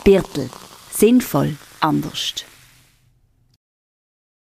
Birtel. 0.06 0.50
Sinnvoll 0.92 1.56
anders. 1.80 2.46